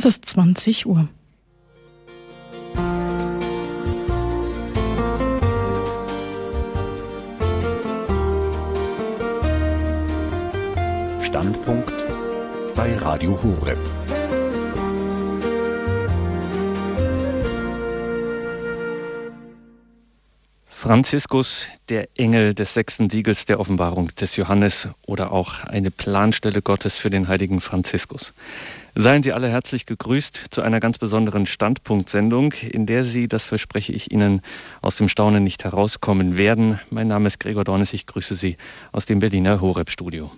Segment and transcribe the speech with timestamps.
[0.00, 1.10] Es ist 20 Uhr.
[20.90, 26.96] Franziskus, der Engel des sechsten Siegels der Offenbarung des Johannes oder auch eine Planstelle Gottes
[26.96, 28.32] für den heiligen Franziskus.
[28.96, 33.92] Seien Sie alle herzlich gegrüßt zu einer ganz besonderen Standpunktsendung, in der Sie, das verspreche
[33.92, 34.42] ich Ihnen,
[34.82, 36.80] aus dem Staunen nicht herauskommen werden.
[36.90, 38.56] Mein Name ist Gregor Dornes, ich grüße Sie
[38.90, 40.28] aus dem Berliner Horeb-Studio.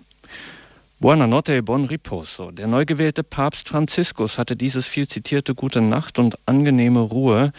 [1.00, 2.50] Buonanotte buon riposo.
[2.50, 7.52] Der neu gewählte Papst Franziskus hatte dieses viel zitierte Gute Nacht und angenehme Ruhe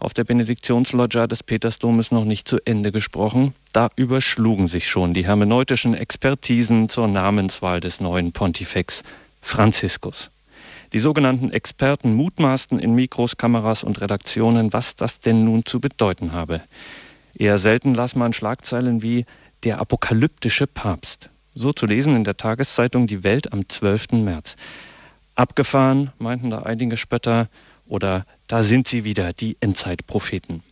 [0.00, 3.54] auf der Benediktionsloggia des Petersdomes noch nicht zu Ende gesprochen.
[3.72, 9.02] Da überschlugen sich schon die hermeneutischen Expertisen zur Namenswahl des neuen Pontifex
[9.42, 10.30] Franziskus.
[10.92, 16.32] Die sogenannten Experten mutmaßten in Mikros, Kameras und Redaktionen, was das denn nun zu bedeuten
[16.32, 16.60] habe.
[17.38, 19.24] Eher selten las man Schlagzeilen wie
[19.62, 21.28] der apokalyptische Papst.
[21.54, 24.12] So zu lesen in der Tageszeitung Die Welt am 12.
[24.12, 24.56] März.
[25.34, 27.48] Abgefahren, meinten da einige Spötter,
[27.90, 30.62] oder da sind sie wieder, die Endzeitpropheten.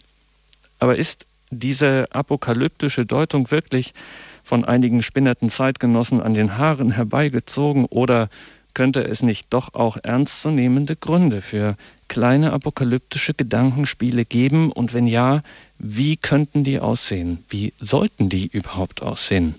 [0.78, 3.92] Aber ist diese apokalyptische Deutung wirklich
[4.44, 8.30] von einigen spinnerten Zeitgenossen an den Haaren herbeigezogen oder
[8.75, 11.76] könnte es nicht doch auch ernstzunehmende Gründe für
[12.06, 14.71] kleine apokalyptische Gedankenspiele geben?
[14.71, 15.42] Und wenn ja,
[15.78, 17.44] wie könnten die aussehen?
[17.48, 19.56] Wie sollten die überhaupt aussehen?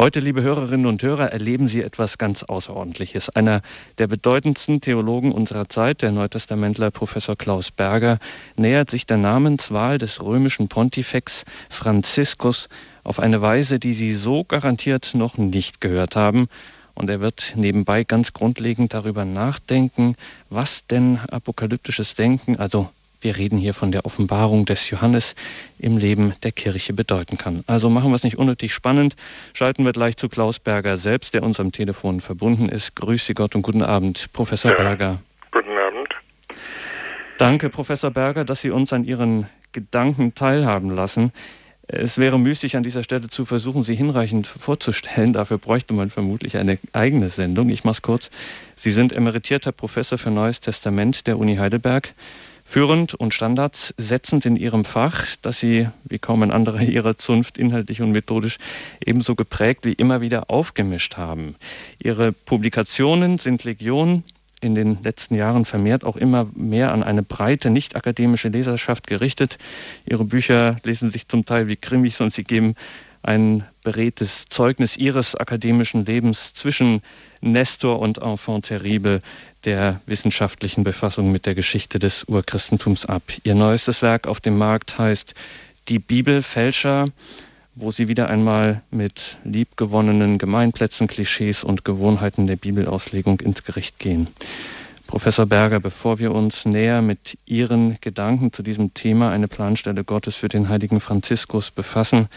[0.00, 3.28] Heute, liebe Hörerinnen und Hörer, erleben Sie etwas ganz Außerordentliches.
[3.28, 3.60] Einer
[3.98, 8.18] der bedeutendsten Theologen unserer Zeit, der Neutestamentler Professor Klaus Berger,
[8.56, 12.70] nähert sich der Namenswahl des römischen Pontifex Franziskus
[13.04, 16.48] auf eine Weise, die Sie so garantiert noch nicht gehört haben.
[16.94, 20.16] Und er wird nebenbei ganz grundlegend darüber nachdenken,
[20.48, 22.88] was denn apokalyptisches Denken, also
[23.20, 25.34] wir reden hier von der Offenbarung des Johannes
[25.78, 27.64] im Leben der Kirche bedeuten kann.
[27.66, 29.16] Also machen wir es nicht unnötig spannend.
[29.52, 32.96] Schalten wir gleich zu Klaus Berger selbst, der uns am Telefon verbunden ist.
[32.96, 35.18] Grüße Gott und guten Abend, Professor ja, Berger.
[35.50, 36.08] Guten Abend.
[37.38, 41.32] Danke, Professor Berger, dass Sie uns an Ihren Gedanken teilhaben lassen.
[41.92, 45.32] Es wäre müßig, an dieser Stelle zu versuchen, Sie hinreichend vorzustellen.
[45.32, 47.68] Dafür bräuchte man vermutlich eine eigene Sendung.
[47.68, 48.30] Ich mache es kurz.
[48.76, 52.14] Sie sind emeritierter Professor für Neues Testament der Uni Heidelberg
[52.70, 57.58] führend und Standards setzend in ihrem Fach, das sie wie kaum ein anderer ihrer Zunft
[57.58, 58.58] inhaltlich und methodisch
[59.04, 61.56] ebenso geprägt wie immer wieder aufgemischt haben.
[62.00, 64.22] Ihre Publikationen sind Legion,
[64.60, 69.58] in den letzten Jahren vermehrt auch immer mehr an eine breite, nicht akademische Leserschaft gerichtet.
[70.06, 72.76] Ihre Bücher lesen sich zum Teil wie Krimis und sie geben
[73.22, 77.02] ein beredtes Zeugnis ihres akademischen Lebens zwischen
[77.40, 79.22] Nestor und Enfant terrible
[79.64, 83.22] der wissenschaftlichen Befassung mit der Geschichte des Urchristentums ab.
[83.44, 85.34] Ihr neuestes Werk auf dem Markt heißt
[85.88, 87.06] Die Bibelfälscher,
[87.74, 94.28] wo sie wieder einmal mit liebgewonnenen Gemeinplätzen, Klischees und Gewohnheiten der Bibelauslegung ins Gericht gehen.
[95.06, 100.36] Professor Berger, bevor wir uns näher mit Ihren Gedanken zu diesem Thema eine Planstelle Gottes
[100.36, 102.28] für den heiligen Franziskus befassen,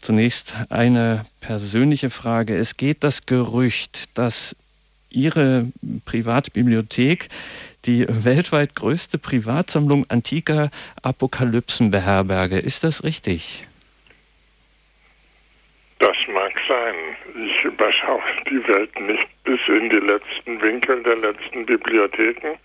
[0.00, 2.56] Zunächst eine persönliche Frage.
[2.56, 4.54] Es geht das Gerücht, dass
[5.10, 5.66] Ihre
[6.04, 7.28] Privatbibliothek
[7.84, 10.70] die weltweit größte Privatsammlung antiker
[11.02, 12.58] Apokalypsen beherberge.
[12.58, 13.66] Ist das richtig?
[15.98, 16.94] Das mag sein.
[17.46, 22.56] Ich überschaue die Welt nicht bis in die letzten Winkel der letzten Bibliotheken,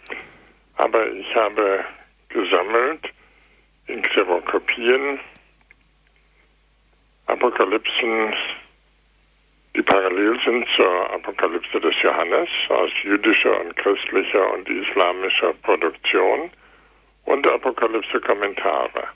[0.75, 1.85] aber ich habe
[2.29, 3.09] gesammelt
[3.87, 5.19] in Xerokopien
[7.27, 8.33] Apokalypsen,
[10.13, 16.49] die parallel sind zur Apokalypse des Johannes aus jüdischer und christlicher und islamischer Produktion
[17.25, 19.07] und Apokalypse-Kommentare.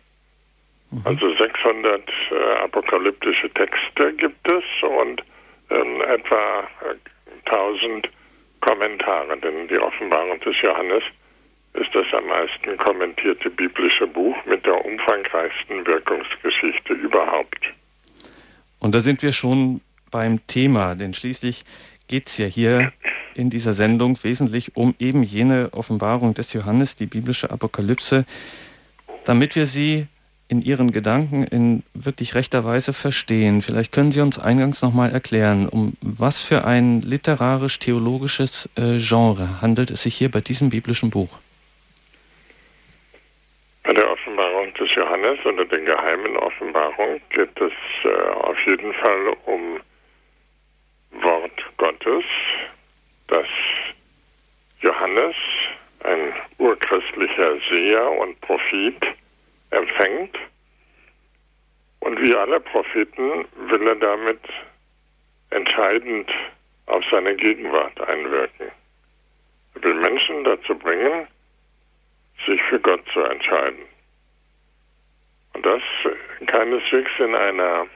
[0.92, 1.02] Mhm.
[1.06, 2.02] Also 600
[2.32, 5.24] äh, apokalyptische Texte gibt es und
[5.70, 8.10] ähm, etwa äh, 1000
[8.62, 11.04] Kommentare, denn die Offenbarung des Johannes
[11.74, 17.62] ist das am meisten kommentierte biblische Buch mit der umfangreichsten Wirkungsgeschichte überhaupt.
[18.80, 21.63] Und da sind wir schon beim Thema, denn schließlich
[22.07, 22.94] geht es ja hier
[23.36, 28.25] in dieser Sendung wesentlich um eben jene Offenbarung des Johannes, die biblische Apokalypse,
[29.25, 30.07] damit wir sie
[30.50, 33.62] in Ihren Gedanken in wirklich rechter Weise verstehen.
[33.62, 39.92] Vielleicht können Sie uns eingangs nochmal erklären, um was für ein literarisch-theologisches äh, Genre handelt
[39.92, 41.38] es sich hier bei diesem biblischen Buch?
[43.83, 47.74] Bei der Offenbarung des Johannes oder der geheimen Offenbarung geht es
[48.06, 49.80] äh, auf jeden Fall um
[51.22, 52.24] Wort Gottes,
[53.28, 53.48] das
[54.81, 55.36] Johannes
[57.69, 58.96] Seher und Prophet
[59.72, 60.38] empfängt.
[62.00, 64.42] Und wie alle Propheten will er damit
[65.50, 66.30] entscheidend
[66.86, 68.72] auf seine Gegenwart einwirken.
[69.75, 71.28] Er will Menschen dazu bringen,
[72.46, 73.84] sich für Gott zu entscheiden.
[75.54, 75.81] Und das
[76.46, 77.88] keineswegs in einer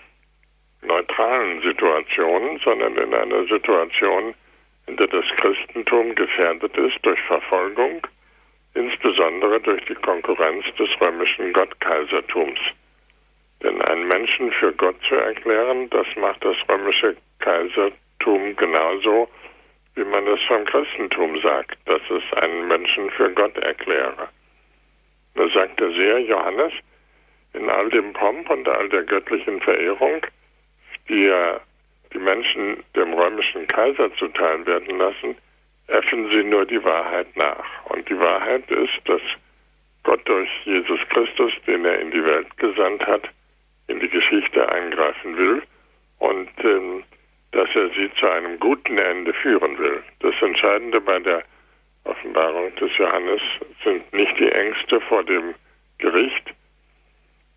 [0.81, 4.33] neutralen Situation, sondern in einer Situation,
[4.88, 8.06] in der das Christentum gefährdet ist durch Verfolgung,
[8.74, 12.60] insbesondere durch die Konkurrenz des römischen Gottkaisertums.
[13.63, 19.30] Denn einen Menschen für Gott zu erklären, das macht das römische Kaisertum genauso,
[19.95, 24.30] wie man es vom Christentum sagt, dass es einen Menschen für Gott erkläre.
[25.36, 26.74] Da sagt der Seher Johannes,
[27.54, 30.22] in all dem Pomp und all der göttlichen Verehrung,
[31.09, 31.62] die er
[32.13, 35.36] die Menschen dem römischen Kaiser zuteil werden lassen,
[35.88, 37.86] äffen sie nur die Wahrheit nach.
[37.86, 39.21] Und die Wahrheit ist, dass
[40.03, 43.24] Gott durch Jesus Christus, den er in die Welt gesandt hat,
[43.88, 45.62] in die Geschichte eingreifen will
[46.19, 47.04] und ähm,
[47.51, 50.01] dass er sie zu einem guten Ende führen will.
[50.19, 51.44] Das Entscheidende bei der
[52.06, 53.42] Offenbarung des Johannes
[53.83, 55.54] sind nicht die Ängste vor dem
[55.97, 56.54] Gericht,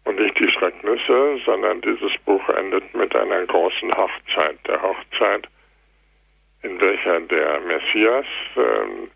[0.04, 5.48] und nicht die Schrecknisse, sondern dieses Buch endet mit einer großen Hochzeit, der Hochzeit,
[6.62, 9.08] in welcher der Messias äh,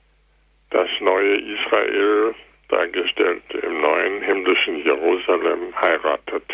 [0.70, 2.34] das neue Israel,
[2.68, 6.44] dargestellt im neuen himmlischen Jerusalem, heiratet.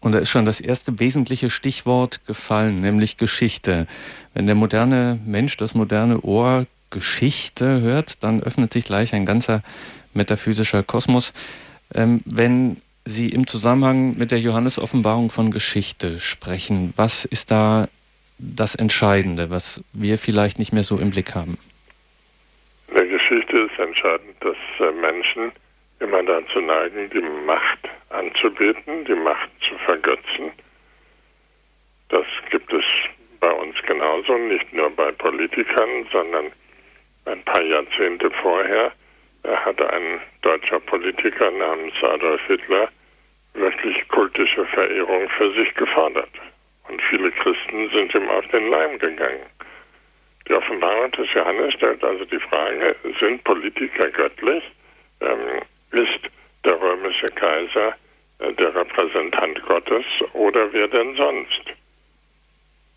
[0.00, 3.86] Und da ist schon das erste wesentliche Stichwort gefallen, nämlich Geschichte.
[4.34, 9.62] Wenn der moderne Mensch, das moderne Ohr Geschichte hört, dann öffnet sich gleich ein ganzer
[10.14, 11.32] metaphysischer Kosmos.
[11.94, 17.88] Ähm, wenn Sie im Zusammenhang mit der Johannes-Offenbarung von Geschichte sprechen, was ist da
[18.38, 21.58] das Entscheidende, was wir vielleicht nicht mehr so im Blick haben?
[22.88, 25.52] In der Geschichte ist entscheidend, dass äh, Menschen
[26.00, 27.78] immer dazu neigen, die Macht
[28.10, 30.52] anzubeten, die Macht zu vergötzen.
[32.08, 32.84] Das gibt es
[33.40, 36.46] bei uns genauso, nicht nur bei Politikern, sondern
[37.26, 38.92] ein paar Jahrzehnte vorher
[39.44, 42.88] hatte ein deutscher Politiker namens Adolf Hitler
[43.54, 46.30] wirklich kultische Verehrung für sich gefordert.
[46.88, 49.46] Und viele Christen sind ihm auf den Leim gegangen.
[50.48, 54.62] Die Offenbarung des Johannes stellt also die Frage, sind Politiker göttlich?
[55.20, 55.62] Ähm,
[55.92, 56.20] ist
[56.64, 57.94] der römische Kaiser
[58.40, 60.04] äh, der Repräsentant Gottes
[60.34, 61.62] oder wer denn sonst?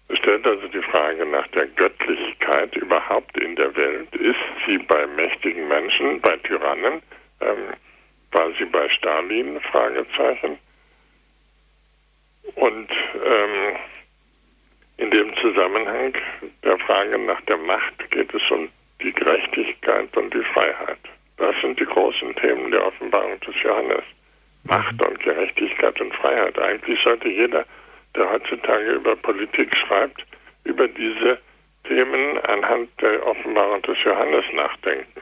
[0.10, 4.16] Es stellt also die Frage nach der Göttlichkeit überhaupt in der Welt.
[4.16, 7.02] Ist sie bei mächtigen Menschen, bei Tyrannen?
[7.42, 7.74] Ähm,
[8.32, 9.60] war sie bei Stalin?
[9.72, 10.58] Fragezeichen.
[12.56, 12.90] Und
[13.26, 13.76] ähm,
[14.98, 16.14] in dem Zusammenhang
[16.64, 18.70] der Frage nach der Macht geht es um
[19.02, 21.00] die Gerechtigkeit und die Freiheit.
[21.38, 24.04] Das sind die großen Themen der Offenbarung des Johannes.
[24.64, 26.58] Macht und Gerechtigkeit und Freiheit.
[26.60, 27.66] Eigentlich sollte jeder
[28.18, 30.26] der heutzutage über Politik schreibt,
[30.64, 31.40] über diese
[31.84, 35.22] Themen anhand der Offenbarung des Johannes nachdenken.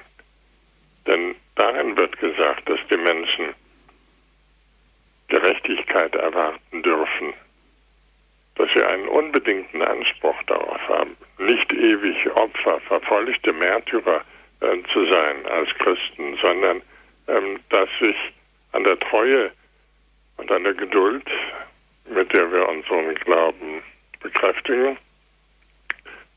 [1.06, 3.54] Denn darin wird gesagt, dass die Menschen
[5.28, 7.34] Gerechtigkeit erwarten dürfen,
[8.56, 14.22] dass sie einen unbedingten Anspruch darauf haben, nicht ewig Opfer, verfolgte Märtyrer
[14.62, 16.82] äh, zu sein als Christen, sondern
[17.28, 18.16] ähm, dass sich
[18.72, 19.52] an der Treue
[20.38, 21.30] und an der Geduld
[22.10, 23.82] mit der wir unseren Glauben
[24.20, 24.98] bekräftigen,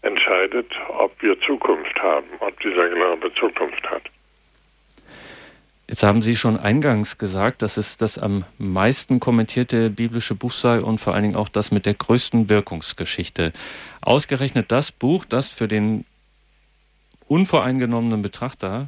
[0.02, 4.02] entscheidet, ob wir Zukunft haben, ob dieser Glaube Zukunft hat.
[5.98, 10.80] Jetzt haben Sie schon eingangs gesagt, dass es das am meisten kommentierte biblische Buch sei
[10.80, 13.52] und vor allen Dingen auch das mit der größten Wirkungsgeschichte.
[14.00, 16.04] Ausgerechnet das Buch, das für den
[17.26, 18.86] unvoreingenommenen Betrachter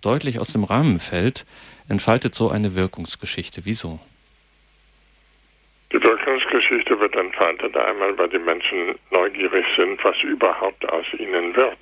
[0.00, 1.44] deutlich aus dem Rahmen fällt,
[1.88, 3.62] entfaltet so eine Wirkungsgeschichte.
[3.64, 3.98] Wieso?
[5.92, 11.78] Die Wirkungsgeschichte wird entfaltet einmal, weil die Menschen neugierig sind, was überhaupt aus ihnen wird.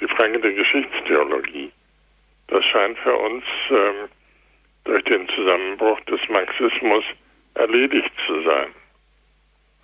[0.00, 1.70] Die Frage der Geschichtstheologie,
[2.48, 4.08] das scheint für uns ähm,
[4.84, 7.04] durch den Zusammenbruch des Marxismus
[7.54, 8.68] erledigt zu sein.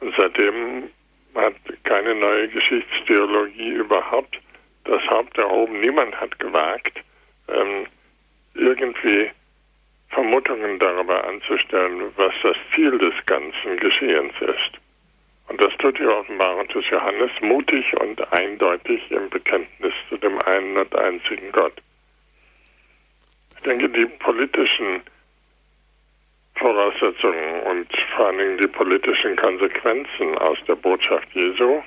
[0.01, 0.91] Und seitdem
[1.35, 4.39] hat keine neue Geschichtstheologie überhaupt
[4.85, 5.81] das Haupt erhoben.
[5.81, 6.99] Niemand hat gewagt,
[7.49, 7.87] ähm,
[8.55, 9.31] irgendwie
[10.09, 14.81] Vermutungen darüber anzustellen, was das Ziel des ganzen Geschehens ist.
[15.49, 20.77] Und das tut die Offenbarung des Johannes mutig und eindeutig im Bekenntnis zu dem einen
[20.77, 21.75] und einzigen Gott.
[23.61, 25.03] Ich denke, die politischen
[26.55, 31.83] Voraussetzungen und vor allen Dingen die politischen Konsequenzen aus der Botschaft Jesu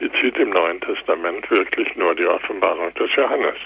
[0.00, 3.56] die zieht im Neuen Testament wirklich nur die Offenbarung des Johannes.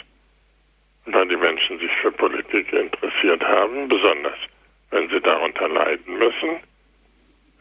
[1.04, 4.38] Und weil die Menschen sich für Politik interessiert haben, besonders
[4.90, 6.60] wenn sie darunter leiden müssen,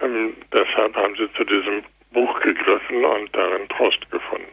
[0.01, 4.47] ähm, deshalb haben sie zu diesem Buch gegriffen und darin Trost gefunden.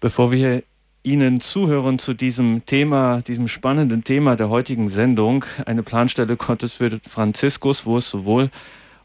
[0.00, 0.62] Bevor wir
[1.06, 6.98] Ihnen zuhören zu diesem Thema, diesem spannenden Thema der heutigen Sendung, eine Planstelle Gottes für
[7.08, 8.50] Franziskus, wo es sowohl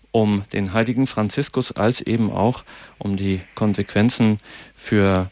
[0.10, 2.64] um den heiligen Franziskus als eben auch
[2.98, 4.40] um die Konsequenzen
[4.76, 5.30] für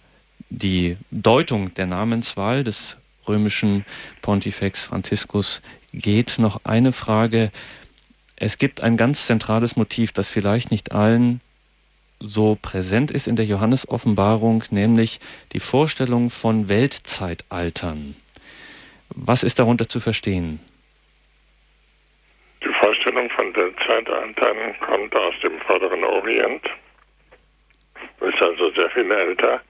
[0.51, 2.97] die Deutung der Namenswahl des
[3.27, 3.83] römischen
[4.21, 7.49] Pontifex Franziskus geht, noch eine Frage.
[8.35, 11.41] Es gibt ein ganz zentrales Motiv, das vielleicht nicht allen
[12.19, 15.19] so präsent ist in der Johannesoffenbarung, nämlich
[15.53, 18.15] die Vorstellung von Weltzeitaltern.
[19.09, 20.59] Was ist darunter zu verstehen?
[22.63, 26.63] Die Vorstellung von Weltzeitaltern kommt aus dem Vorderen Orient,
[28.21, 29.61] ist also sehr viel älter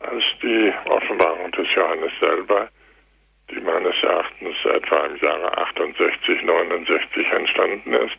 [0.00, 2.68] als die Offenbarung des Johannes selber,
[3.50, 8.16] die meines Erachtens etwa im Jahre 68, 69 entstanden ist.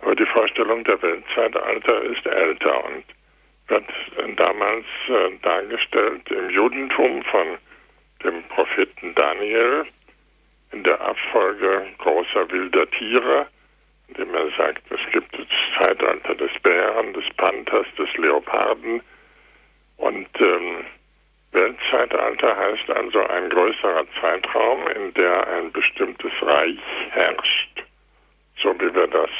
[0.00, 3.04] Aber die Vorstellung der Weltzeitalter ist älter und
[3.68, 3.84] wird
[4.36, 7.58] damals äh, dargestellt im Judentum von
[8.24, 9.84] dem Propheten Daniel
[10.72, 13.46] in der Abfolge großer wilder Tiere,
[14.08, 15.46] indem er sagt, es gibt das
[15.78, 19.02] Zeitalter des Bären, des Panthers, des Leoparden.
[19.96, 20.84] Und ähm,
[21.52, 26.78] Weltzeitalter heißt also ein größerer Zeitraum, in der ein bestimmtes Reich
[27.10, 27.84] herrscht,
[28.62, 29.30] so wie wir das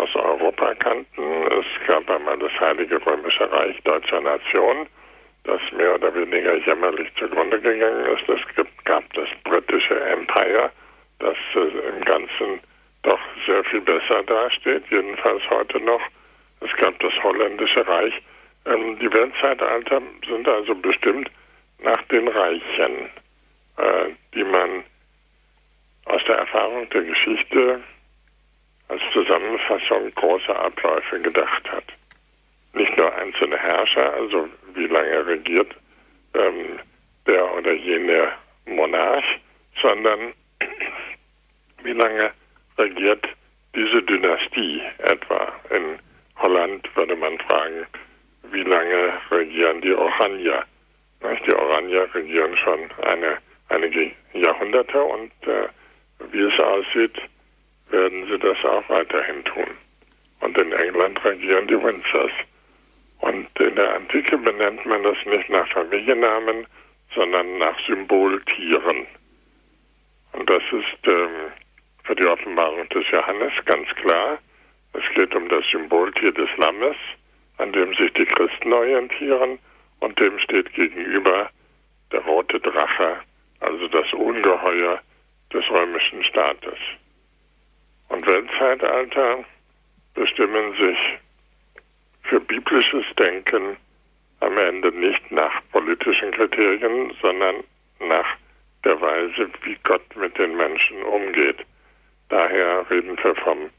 [0.00, 1.22] aus Europa kannten.
[1.46, 4.86] Es gab einmal das Heilige Römische Reich deutscher Nation,
[5.44, 8.28] das mehr oder weniger jämmerlich zugrunde gegangen ist.
[8.28, 10.70] Es gab das britische Empire,
[11.18, 12.60] das äh, im Ganzen
[13.02, 16.02] doch sehr viel besser dasteht, jedenfalls heute noch.
[16.60, 18.14] Es gab das holländische Reich.
[18.66, 21.30] Ähm, die Weltzeitalter sind also bestimmt
[21.82, 23.10] nach den Reichen,
[23.76, 24.84] äh, die man
[26.06, 27.80] aus der Erfahrung der Geschichte
[28.90, 31.84] als Zusammenfassung großer Abläufe gedacht hat.
[32.72, 35.74] Nicht nur einzelne Herrscher, also wie lange regiert
[36.34, 36.78] ähm,
[37.26, 38.32] der oder jene
[38.66, 39.24] Monarch,
[39.80, 40.32] sondern
[41.82, 42.32] wie lange
[42.78, 43.26] regiert
[43.74, 45.52] diese Dynastie etwa.
[45.70, 45.98] In
[46.36, 47.86] Holland würde man fragen,
[48.50, 50.64] wie lange regieren die Oranje?
[51.46, 55.68] Die Oranje regieren schon eine, einige Jahrhunderte und äh,
[56.32, 57.16] wie es aussieht,
[57.90, 59.70] werden sie das auch weiterhin tun.
[60.40, 62.32] Und in England regieren die Windsors.
[63.20, 66.66] Und in der Antike benennt man das nicht nach Familiennamen,
[67.14, 69.06] sondern nach Symboltieren.
[70.32, 71.52] Und das ist ähm,
[72.04, 74.38] für die Offenbarung des Johannes ganz klar.
[74.94, 76.96] Es geht um das Symboltier des Lammes,
[77.58, 79.58] an dem sich die Christen orientieren,
[80.00, 81.50] und dem steht gegenüber
[82.10, 83.18] der rote Drache,
[83.60, 85.00] also das Ungeheuer
[85.52, 86.78] des römischen Staates
[88.20, 89.44] und Weltzeitalter
[90.14, 90.98] bestimmen sich
[92.24, 93.76] für biblisches Denken
[94.40, 97.56] am Ende nicht nach politischen Kriterien, sondern
[98.00, 98.26] nach
[98.84, 101.64] der Weise, wie Gott mit den Menschen umgeht.
[102.28, 103.70] Daher reden wir vom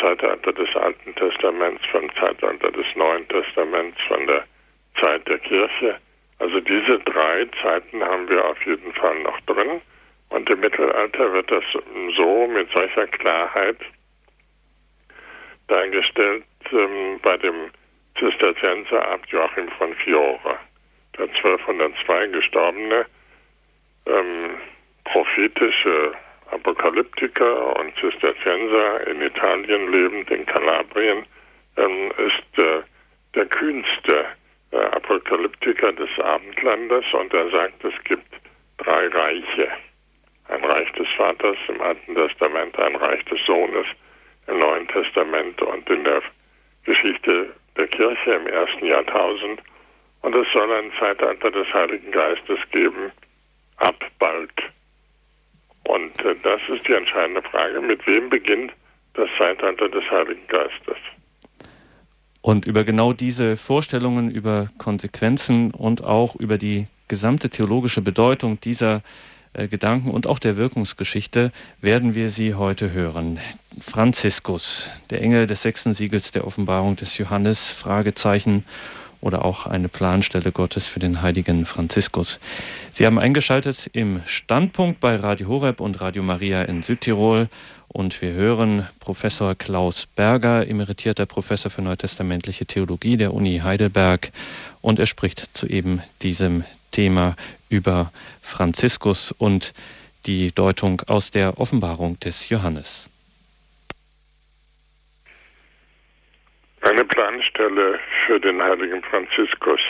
[0.00, 4.44] Zeitalter des Alten Testaments, vom Zeitalter des Neuen Testaments, von der
[5.00, 5.98] Zeit der Kirche.
[6.38, 9.80] Also diese drei Zeiten haben wir auf jeden Fall noch drin.
[10.28, 11.64] Und im Mittelalter wird das
[12.16, 13.78] so mit solcher Klarheit
[15.68, 17.70] dargestellt ähm, bei dem
[18.18, 20.58] Zisterzienser Abt Joachim von Fiore,
[21.18, 23.06] der 1202 gestorbene
[24.06, 24.50] ähm,
[25.04, 26.12] prophetische
[26.50, 31.26] Apokalyptiker und Zisterzienser in Italien lebend, in Kalabrien,
[31.76, 32.82] ähm, ist äh,
[33.34, 34.26] der kühnste
[34.70, 38.26] äh, Apokalyptiker des Abendlandes und er sagt, es gibt
[38.78, 39.68] drei Reiche
[40.48, 43.86] ein Reich des Vaters im Alten Testament, ein Reich des Sohnes
[44.46, 46.22] im Neuen Testament und in der
[46.84, 49.60] Geschichte der Kirche im ersten Jahrtausend.
[50.22, 53.12] Und es soll ein Zeitalter des Heiligen Geistes geben,
[53.76, 54.50] ab bald.
[55.84, 56.12] Und
[56.42, 58.72] das ist die entscheidende Frage, mit wem beginnt
[59.14, 60.96] das Zeitalter des Heiligen Geistes?
[62.40, 69.02] Und über genau diese Vorstellungen, über Konsequenzen und auch über die gesamte theologische Bedeutung dieser
[69.70, 73.38] Gedanken und auch der Wirkungsgeschichte werden wir sie heute hören.
[73.80, 78.64] Franziskus, der Engel des sechsten Siegels der Offenbarung des Johannes, Fragezeichen.
[79.20, 82.38] oder auch eine Planstelle Gottes für den heiligen Franziskus.
[82.92, 87.48] Sie haben eingeschaltet im Standpunkt bei Radio Horeb und Radio Maria in Südtirol
[87.88, 94.30] und wir hören Professor Klaus Berger, emeritierter Professor für neutestamentliche Theologie der Uni Heidelberg
[94.80, 96.64] und er spricht zu eben diesem
[96.96, 97.36] Thema
[97.68, 98.10] über
[98.40, 99.74] Franziskus und
[100.24, 103.10] die Deutung aus der Offenbarung des Johannes.
[106.80, 109.80] Eine Planstelle für den heiligen Franziskus.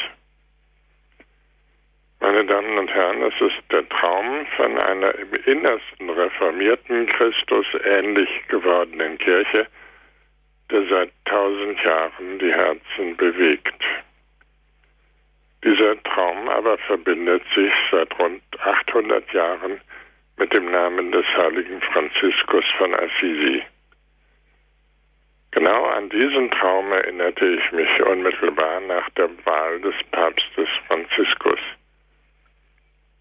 [2.19, 8.29] Meine Damen und Herren, es ist der Traum von einer im Innersten reformierten, Christus ähnlich
[8.49, 9.69] gewordenen Kirche,
[10.73, 13.85] der seit tausend Jahren die Herzen bewegt.
[15.67, 19.81] Dieser Traum aber verbindet sich seit rund 800 Jahren
[20.37, 23.65] mit dem Namen des heiligen Franziskus von Assisi.
[25.51, 31.59] Genau an diesen Traum erinnerte ich mich unmittelbar nach der Wahl des Papstes Franziskus.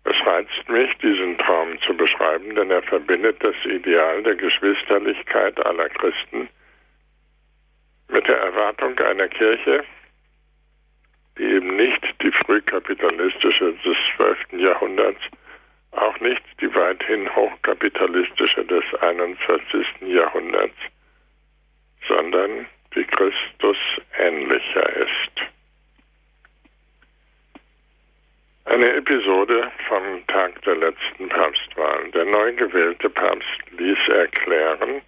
[0.04, 5.90] Es reizt mich, diesen Traum zu beschreiben, denn er verbindet das Ideal der Geschwisterlichkeit aller
[5.90, 6.48] Christen
[8.10, 9.84] mit der Erwartung einer Kirche,
[11.38, 14.38] die eben nicht die frühkapitalistische des 12.
[14.54, 15.22] Jahrhunderts,
[15.92, 19.86] auch nicht die weithin hochkapitalistische des 41.
[20.02, 20.76] Jahrhunderts,
[22.08, 23.78] sondern die Christus
[24.18, 25.32] ähnlicher ist.
[28.66, 32.10] Eine Episode vom Tag der letzten Papstwahl.
[32.12, 35.02] Der neu gewählte Papst ließ erklären,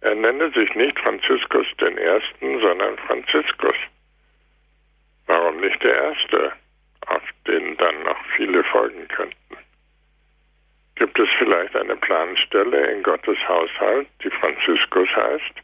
[0.00, 3.76] er nenne sich nicht Franziskus Ersten, sondern Franziskus.
[5.26, 6.52] Warum nicht der Erste,
[7.06, 9.56] auf den dann noch viele folgen könnten?
[10.96, 15.54] Gibt es vielleicht eine Planstelle in Gottes Haushalt, die Franziskus heißt?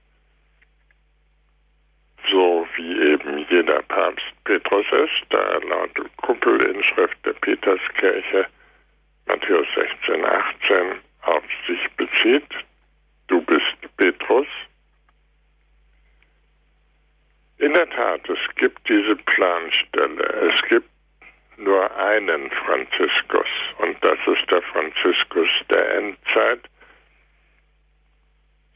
[2.31, 8.47] So wie eben jeder Papst Petrus ist, da er laut Kuppelinschrift der Peterskirche
[9.27, 12.49] Matthäus 16, 18 auf sich bezieht.
[13.29, 14.47] Du bist Petrus,
[17.63, 20.25] in der Tat, es gibt diese Planstelle.
[20.51, 20.89] Es gibt
[21.59, 23.47] nur einen Franziskus
[23.79, 26.61] und das ist der Franziskus der Endzeit,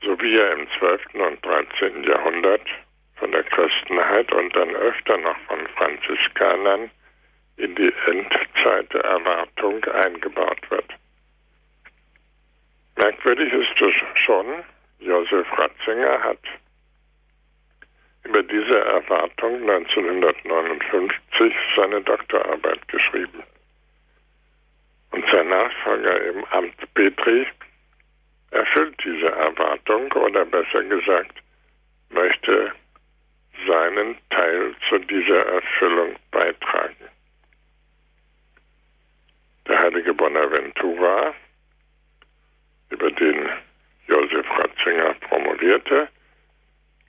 [0.02, 1.02] so wie er im 12.
[1.14, 2.04] und 13.
[2.04, 2.62] Jahrhundert
[3.16, 6.88] von der Christenheit und dann öfter noch von Franziskanern
[7.56, 10.92] in die Endzeiterwartung eingebaut wird.
[12.94, 14.46] Merkwürdig ist es schon,
[15.00, 16.38] Josef Ratzinger hat
[18.26, 23.42] über diese Erwartung 1959 seine Doktorarbeit geschrieben.
[25.12, 27.46] Und sein Nachfolger im Amt Petri
[28.50, 31.42] erfüllt diese Erwartung oder besser gesagt
[32.10, 32.72] möchte
[33.66, 36.96] seinen Teil zu dieser Erfüllung beitragen.
[39.66, 41.34] Der heilige Bonaventura,
[42.90, 43.48] über den
[44.06, 46.08] Josef Ratzinger promovierte,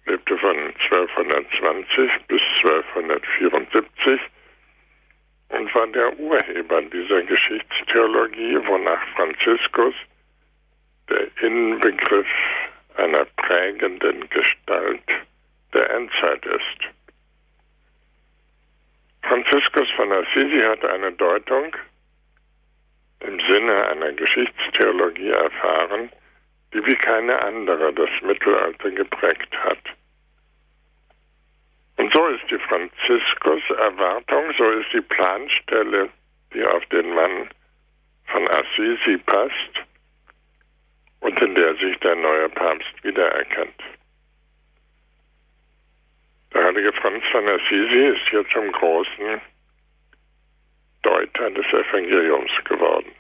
[0.08, 4.22] lebte von 1220 bis 1274
[5.50, 9.93] und war der Urheber dieser Geschichtstheologie, wonach Franziskus
[11.10, 12.28] der Inbegriff
[12.96, 15.04] einer prägenden Gestalt
[15.74, 16.93] der Endzeit ist.
[19.24, 21.76] Franziskus von Assisi hat eine Deutung
[23.20, 26.10] im Sinne einer Geschichtstheologie erfahren,
[26.73, 29.80] die wie keine andere das Mittelalter geprägt hat.
[31.97, 36.10] Und so ist die Franziskus-Erwartung, so ist die Planstelle,
[36.53, 37.49] die auf den Mann
[38.25, 39.84] von Assisi passt
[41.21, 43.82] und in der sich der neue Papst wiedererkennt.
[46.53, 49.41] Der heilige Franz von Assisi ist hier zum großen
[51.01, 53.12] Deuter des Evangeliums geworden.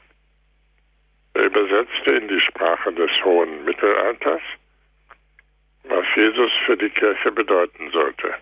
[1.37, 4.41] Er übersetzte in die Sprache des hohen Mittelalters,
[5.83, 8.33] was Jesus für die Kirche bedeuten sollte.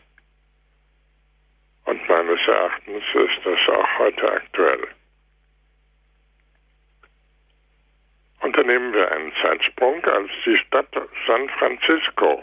[1.83, 4.87] Und meines Erachtens ist das auch heute aktuell.
[8.39, 10.87] Unternehmen wir einen Zeitsprung, als die Stadt
[11.27, 12.41] San Francisco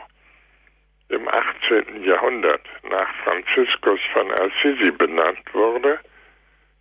[1.09, 2.05] im 18.
[2.05, 5.99] Jahrhundert nach Franziskus von Assisi benannt wurde,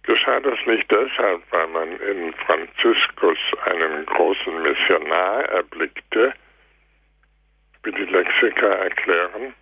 [0.03, 3.37] geschah das nicht deshalb, weil man in Franziskus
[3.71, 6.33] einen großen Missionar erblickte,
[7.83, 9.53] wie die Lexika erklären,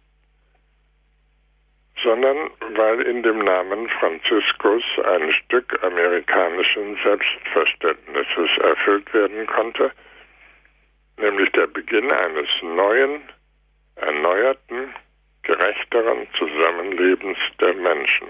[2.03, 9.91] sondern weil in dem Namen Franziskus ein Stück amerikanischen Selbstverständnisses erfüllt werden konnte,
[11.17, 13.21] nämlich der Beginn eines neuen,
[13.95, 14.93] erneuerten,
[15.43, 18.27] gerechteren Zusammenlebens der Menschen.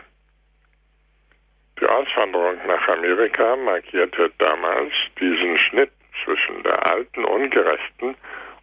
[1.80, 5.92] Die Auswanderung nach Amerika markierte damals diesen Schnitt
[6.24, 8.16] zwischen der alten ungerechten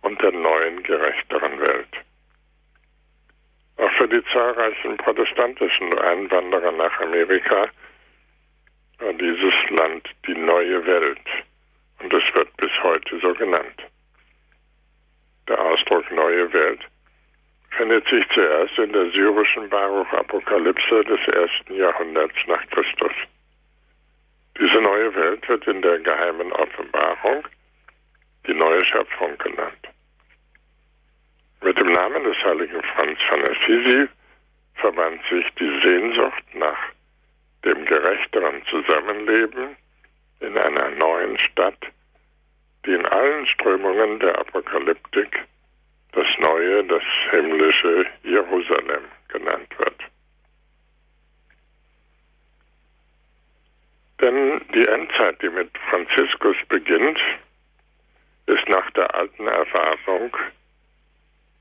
[0.03, 1.89] und der neuen gerechteren Welt.
[3.79, 7.69] Auch für die zahlreichen protestantischen Einwanderer nach Amerika
[8.99, 11.27] war dieses Land die neue Welt
[12.03, 13.83] und es wird bis heute so genannt.
[15.49, 16.81] Der Ausdruck neue Welt
[17.77, 23.12] findet sich zuerst in der syrischen Baruch-Apokalypse des ersten Jahrhunderts nach Christus.
[24.59, 27.47] Diese neue Welt wird in der geheimen Offenbarung
[28.47, 29.89] die neue Schöpfung genannt.
[31.62, 34.09] Mit dem Namen des heiligen Franz von Assisi
[34.77, 36.79] verband sich die Sehnsucht nach
[37.65, 39.77] dem gerechteren Zusammenleben
[40.41, 41.79] in einer neuen Stadt,
[42.85, 45.45] die in allen Strömungen der Apokalyptik
[46.17, 50.01] das neue, das himmlische Jerusalem genannt wird.
[54.21, 57.21] Denn die Endzeit, die mit Franziskus beginnt,
[58.47, 60.35] ist nach der alten Erfahrung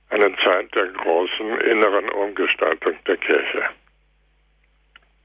[0.09, 3.69] eine Zeit der großen inneren Umgestaltung der Kirche.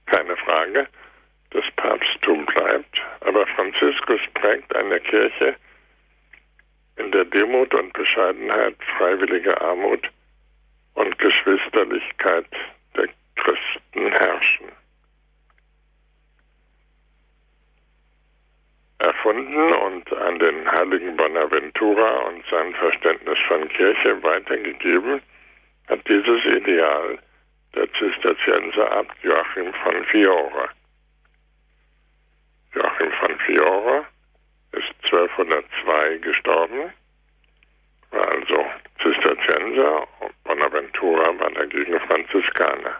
[0.06, 0.88] Keine Frage,
[1.50, 5.54] das Papsttum bleibt, aber Franziskus prägt eine Kirche,
[6.96, 10.08] in der Demut und Bescheidenheit, freiwillige Armut
[10.94, 12.46] und Geschwisterlichkeit
[12.96, 14.68] der Christen herrschen.
[18.98, 25.22] Erfunden und an den heiligen Bonaventura und sein Verständnis von Kirche weitergegeben,
[25.88, 27.18] hat dieses Ideal
[27.74, 30.68] der Zisterzienser Abt Joachim von Fiore.
[32.74, 34.06] Joachim von Fiore
[35.12, 36.92] 1202 gestorben,
[38.10, 38.66] war also
[39.02, 42.96] Zisterzienser und Bonaventura war dagegen Franziskaner.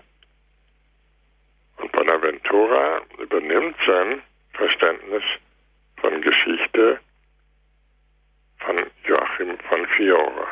[1.76, 4.22] Und Bonaventura übernimmt sein
[4.54, 5.22] Verständnis
[6.00, 6.98] von Geschichte
[8.58, 10.48] von Joachim von Fiore.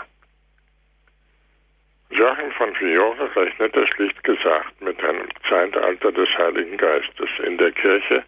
[2.10, 8.24] Joachim von Fiore rechnete schlicht gesagt mit einem Zeitalter des Heiligen Geistes in der Kirche,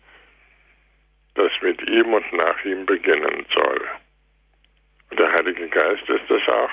[1.34, 3.88] das mit ihm und nach ihm beginnen soll.
[5.10, 6.70] Und der Heilige Geist ist es auch,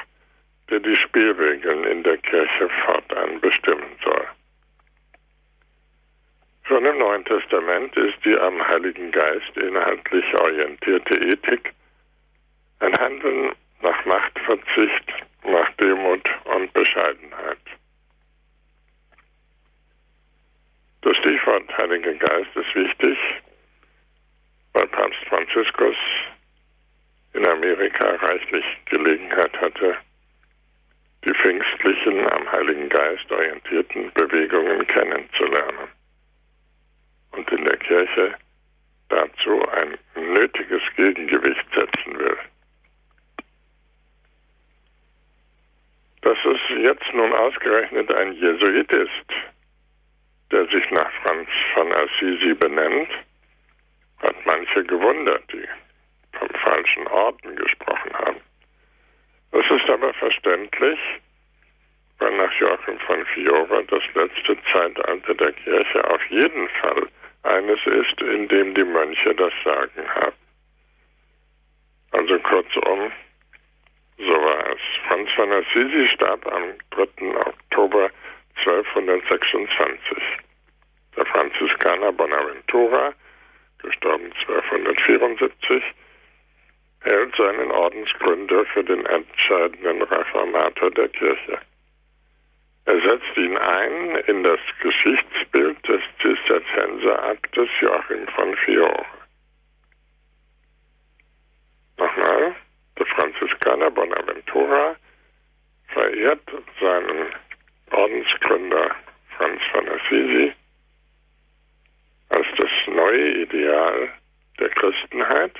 [0.70, 4.28] der die Spielregeln in der Kirche fortan bestimmen soll.
[6.68, 11.74] Schon im Neuen Testament ist die am Heiligen Geist inhaltlich orientierte Ethik
[12.80, 15.14] ein Handeln nach Machtverzicht,
[15.46, 17.58] nach Demut und Bescheidenheit.
[21.02, 23.18] Das Stichwort Heiliger Geist ist wichtig,
[24.78, 25.96] weil Papst Franziskus
[27.34, 29.96] in Amerika reichlich Gelegenheit hatte,
[31.26, 35.88] die pfingstlichen, am Heiligen Geist orientierten Bewegungen kennenzulernen
[37.32, 38.36] und in der Kirche
[39.10, 42.38] dazu ein nötiges Gegengewicht setzen will.
[46.22, 49.34] Dass es jetzt nun ausgerechnet ein Jesuit ist,
[50.52, 53.10] der sich nach Franz von Assisi benennt,
[54.22, 55.68] hat manche gewundert, die
[56.38, 58.42] vom falschen Orden gesprochen haben.
[59.52, 61.00] Das ist aber verständlich,
[62.20, 67.08] weil nach Joachim von Fiore das letzte Zeitalter der Kirche auf jeden Fall
[67.44, 70.36] eines ist, in dem die Mönche das Sagen haben.
[72.12, 73.12] Also kurzum,
[74.18, 74.80] so war es.
[75.08, 77.38] Franz von Assisi starb am 3.
[77.38, 78.10] Oktober
[78.66, 80.18] 1226.
[81.16, 83.14] Der Franziskaner Bonaventura,
[83.88, 85.84] gestorben 1274,
[87.02, 91.60] hält seinen Ordensgründer für den entscheidenden Reformator der Kirche.
[92.86, 99.06] Er setzt ihn ein in das Geschichtsbild des Zisterzienseraktes Joachim von Fiore.
[101.98, 102.56] Nochmal,
[102.98, 104.96] der Franziskaner Bonaventura
[105.88, 107.28] verehrt seinen
[107.92, 108.96] Ordensgründer
[109.38, 110.54] Franz von Assisi
[112.30, 114.10] als das neue Ideal
[114.60, 115.54] der Christenheit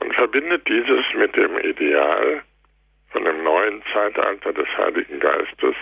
[0.00, 2.42] und verbindet dieses mit dem Ideal
[3.10, 5.74] von dem neuen Zeitalter des Heiligen Geistes,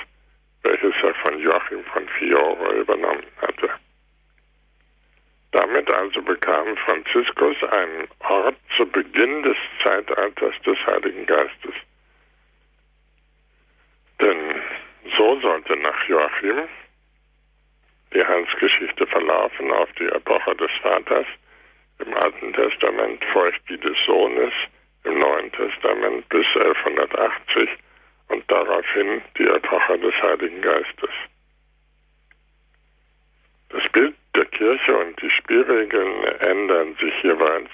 [0.62, 3.70] welches er von Joachim von Fiore übernommen hatte.
[5.53, 11.74] Damit also bekam Franziskus einen Ort zu Beginn des Zeitalters des Heiligen Geistes.
[14.20, 14.62] Denn
[15.16, 16.68] so sollte nach Joachim
[18.14, 21.27] die Heilsgeschichte verlaufen auf die Epoche des Vaters,
[21.98, 24.53] im Alten Testament folgt die des Sohnes,
[25.05, 27.68] im Neuen Testament bis 1180
[28.29, 31.11] und daraufhin die Epoche des Heiligen Geistes.
[33.70, 37.70] Das Bild der Kirche und die Spielregeln ändern sich jeweils.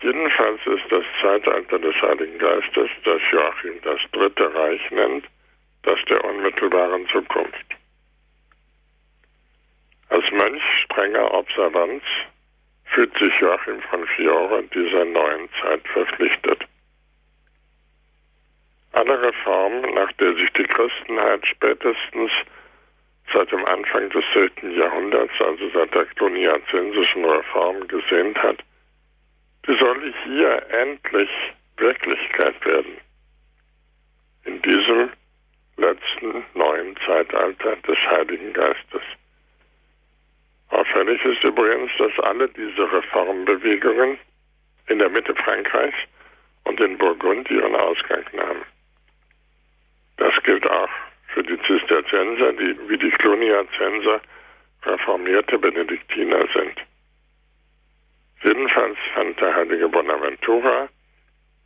[0.00, 5.26] Jedenfalls ist das Zeitalter des Heiligen Geistes, das Joachim das Dritte Reich nennt,
[5.82, 7.79] das der unmittelbaren Zukunft.
[10.10, 12.02] Als Mönch strenger Observanz
[12.84, 16.64] fühlt sich Joachim von Fiore dieser neuen Zeit verpflichtet.
[18.92, 22.32] Alle Reformen, nach der sich die Christenheit spätestens
[23.32, 24.76] seit dem Anfang des 10.
[24.76, 28.58] Jahrhunderts, also seit der kloniazensischen Reform, gesehnt hat,
[29.68, 31.30] die soll hier endlich
[31.76, 32.96] Wirklichkeit werden.
[34.44, 35.10] In diesem
[35.76, 39.02] letzten neuen Zeitalter des Heiligen Geistes.
[40.70, 44.18] Auffällig ist übrigens, dass alle diese Reformbewegungen
[44.86, 45.96] in der Mitte Frankreichs
[46.64, 48.64] und in Burgund ihren Ausgang nahmen.
[50.16, 50.90] Das gilt auch
[51.28, 54.20] für die Zisterzienser, die wie die Cluniacenser
[54.84, 56.80] reformierte Benediktiner sind.
[58.42, 60.88] Jedenfalls fand der heilige Bonaventura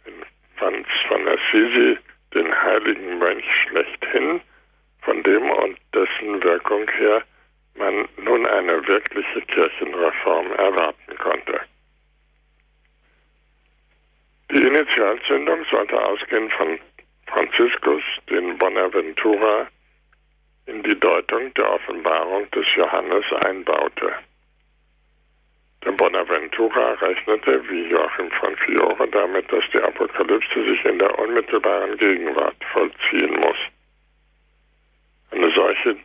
[0.07, 0.14] in
[0.57, 1.99] Franz von Assisi
[2.35, 4.40] den heiligen Mönch schlechthin,
[5.03, 7.23] von dem und dessen Wirkung her
[7.77, 11.61] man nun eine wirkliche Kirchenreform erwarten konnte.
[14.51, 16.79] Die Initialzündung sollte ausgehen von
[17.27, 19.67] Franziskus, den Bonaventura
[20.67, 24.13] in die Deutung der Offenbarung des Johannes einbaute.
[25.85, 31.99] Der Bonaventura rechnete, wie Joachim von Fiore, damit, dass die Apokalypse sich in der unmittelbaren
[31.99, 33.59] Gegenwart vollziehen muss.
[35.33, 35.97] Eine solche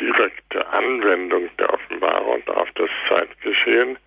[0.00, 3.98] direkte Anwendung der Offenbarung auf das Zeitgeschehen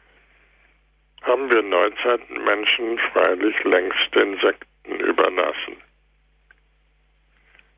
[1.21, 5.77] haben wir Neuzeitmenschen freilich längst den Sekten überlassen.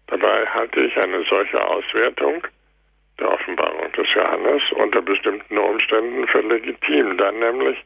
[0.08, 2.46] Dabei halte ich eine solche Auswertung
[3.20, 7.78] der Offenbarung des Johannes unter bestimmten Umständen für legitim, dann nämlich,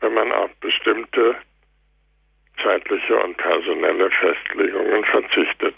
[0.00, 1.36] wenn man auf bestimmte
[2.62, 5.76] zeitliche und personelle Festlegungen verzichtet.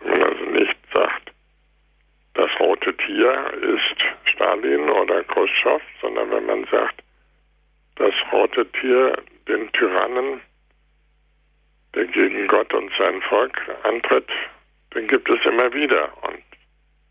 [0.00, 1.32] Wenn man also nicht sagt,
[2.34, 7.02] das rote Tier ist Stalin oder Khrushchev, sondern wenn man sagt,
[7.96, 9.16] das rote Tier
[9.48, 10.40] den Tyrannen
[11.94, 14.28] der gegen Gott und sein Volk antritt,
[14.94, 16.10] den gibt es immer wieder.
[16.22, 16.42] Und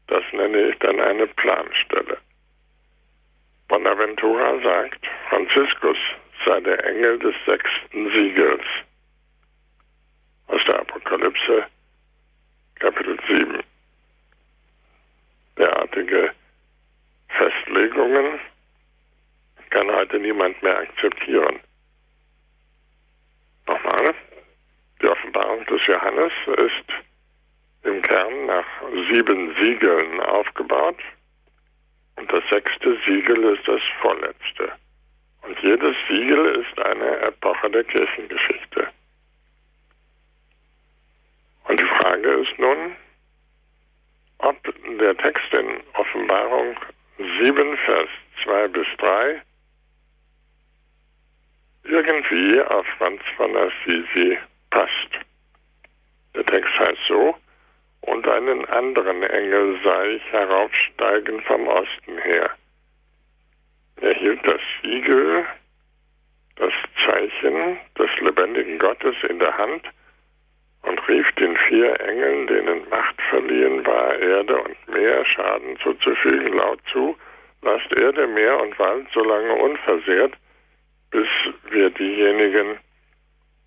[0.08, 2.17] das nenne ich dann eine Planstelle.
[3.67, 5.97] Bonaventura sagt, Franziskus
[6.45, 8.63] sei der Engel des sechsten Siegels.
[10.47, 11.65] Aus der Apokalypse,
[12.80, 13.66] Kapitel 7.
[16.08, 16.32] Derartige
[17.30, 18.39] Festlegungen
[19.70, 21.60] kann heute niemand mehr akzeptieren.
[23.67, 24.15] Nochmal.
[25.02, 26.89] Die Offenbarung des Johannes ist
[27.84, 28.65] im Kern nach
[29.12, 30.98] sieben Siegeln aufgebaut
[32.15, 34.72] und das sechste Siegel ist das vorletzte.
[35.43, 38.88] Und jedes Siegel ist eine Epoche der Kirchengeschichte.
[41.65, 42.96] Und die Frage ist nun,
[44.39, 44.58] ob
[45.00, 46.76] der Text in Offenbarung
[47.17, 48.10] 7, Vers
[48.43, 49.41] 2 bis 3
[51.84, 54.38] irgendwie auf Franz von Assisi
[54.69, 55.26] passt.
[56.36, 57.36] Der Text heißt so,
[58.02, 62.52] und einen anderen Engel sah ich heraufsteigen vom Osten her.
[64.02, 65.45] Er hielt das Siegel,
[66.58, 66.73] das
[67.06, 69.84] Zeichen des lebendigen Gottes in der Hand
[70.88, 76.80] und rief den vier Engeln, denen Macht verliehen war, Erde und Meer Schaden zuzufügen, laut
[76.91, 77.15] zu,
[77.62, 80.34] lasst Erde, Meer und Wald so lange unversehrt,
[81.12, 81.28] bis
[81.69, 82.80] wir diejenigen,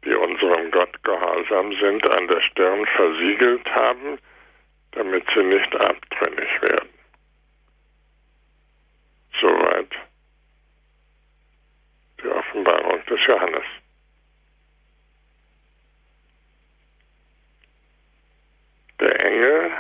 [0.05, 4.19] die unserem Gott gehorsam sind, an der Stirn versiegelt haben,
[4.93, 6.89] damit sie nicht abtrünnig werden.
[9.41, 9.91] Soweit
[12.23, 13.65] die Offenbarung des Johannes.
[19.01, 19.71] Der Engel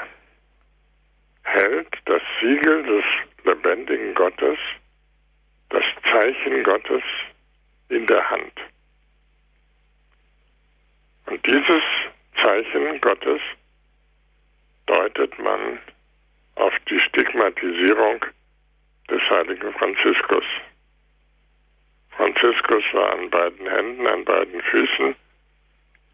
[1.42, 3.04] hält das Siegel des
[3.44, 4.58] lebendigen Gottes,
[5.68, 7.02] das Zeichen Gottes
[7.90, 8.54] in der Hand.
[11.26, 11.82] Und dieses
[12.42, 13.40] Zeichen Gottes
[14.86, 15.78] deutet man
[16.54, 18.24] auf die Stigmatisierung
[19.10, 20.44] des heiligen Franziskus.
[22.16, 25.14] Franziskus war an beiden Händen, an beiden Füßen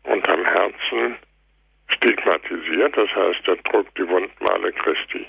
[0.02, 1.16] und am Herzen
[1.88, 5.26] stigmatisiert, das heißt, er trug die Wundmale Christi.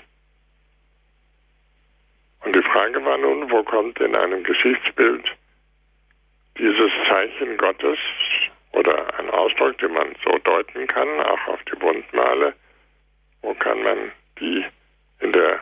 [2.44, 5.24] Und die Frage war nun, wo kommt in einem Geschichtsbild
[6.58, 7.98] dieses Zeichen Gottes
[8.72, 12.54] oder ein Ausdruck, den man so deuten kann, auch auf die Wundmale.
[13.42, 14.64] Wo kann man die
[15.20, 15.60] in der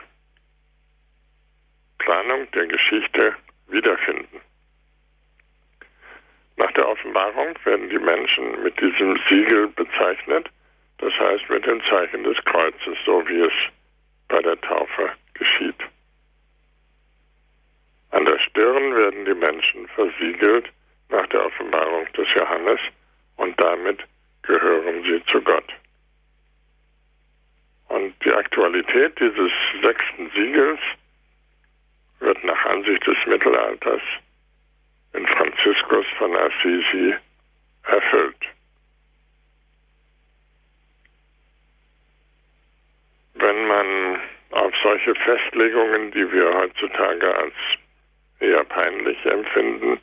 [1.99, 3.35] Planung der Geschichte
[3.67, 4.41] wiederfinden?
[6.57, 10.49] Nach der Offenbarung werden die Menschen mit diesem Siegel bezeichnet,
[10.99, 13.53] das heißt mit dem Zeichen des Kreuzes, so wie es
[14.27, 15.79] bei der Taufe geschieht.
[18.11, 20.69] An der Stirn werden die Menschen versiegelt
[21.09, 22.79] nach der Offenbarung des Johannes
[23.37, 24.03] und damit
[24.43, 25.73] gehören sie zu Gott.
[27.89, 30.79] Und die Aktualität dieses sechsten Siegels
[32.19, 34.01] wird nach Ansicht des Mittelalters
[35.13, 37.15] in Franziskus von Assisi
[37.83, 38.36] erfüllt.
[43.39, 44.19] Wenn man
[44.51, 47.53] auf solche Festlegungen, die wir heutzutage als
[48.39, 49.99] eher peinlich empfinden,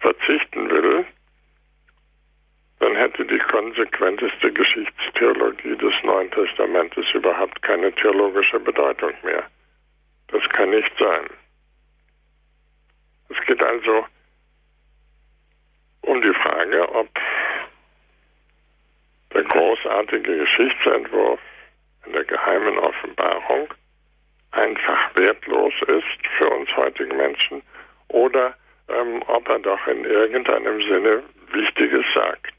[0.00, 1.04] verzichten will,
[2.80, 9.44] dann hätte die konsequenteste Geschichtstheologie des Neuen Testamentes überhaupt keine theologische Bedeutung mehr.
[10.28, 11.26] Das kann nicht sein.
[13.30, 14.06] Es geht also
[16.02, 17.08] um die Frage, ob
[19.34, 21.40] der großartige Geschichtsentwurf
[22.06, 23.68] in der geheimen Offenbarung
[24.52, 27.62] einfach wertlos ist für uns heutigen Menschen
[28.08, 28.54] oder
[28.88, 32.54] ähm, ob er doch in irgendeinem Sinne Wichtiges sagt.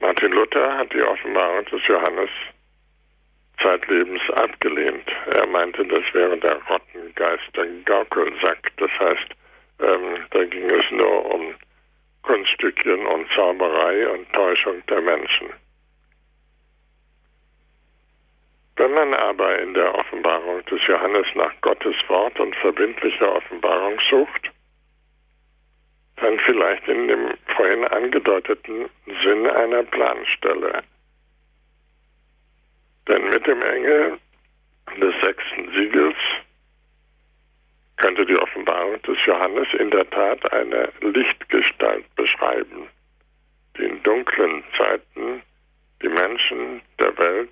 [0.00, 2.30] Martin Luther hat die Offenbarung des Johannes
[3.62, 5.08] zeitlebens abgelehnt.
[5.34, 8.70] Er meinte, das wäre der Rottengeist, der Gaukelsack.
[8.76, 9.30] Das heißt,
[9.80, 11.54] ähm, da ging es nur um
[12.22, 15.48] Kunststückchen und Zauberei und Täuschung der Menschen.
[18.76, 24.50] Wenn man aber in der Offenbarung des Johannes nach Gottes Wort und verbindlicher Offenbarung sucht,
[26.16, 28.88] dann vielleicht in dem vorhin angedeuteten
[29.22, 30.82] Sinn einer Planstelle.
[33.06, 34.18] Denn mit dem Engel
[35.00, 36.16] des sechsten Siegels
[37.96, 42.88] könnte die Offenbarung des Johannes in der Tat eine Lichtgestalt beschreiben,
[43.76, 45.42] die in dunklen Zeiten
[46.02, 47.50] die Menschen der Welt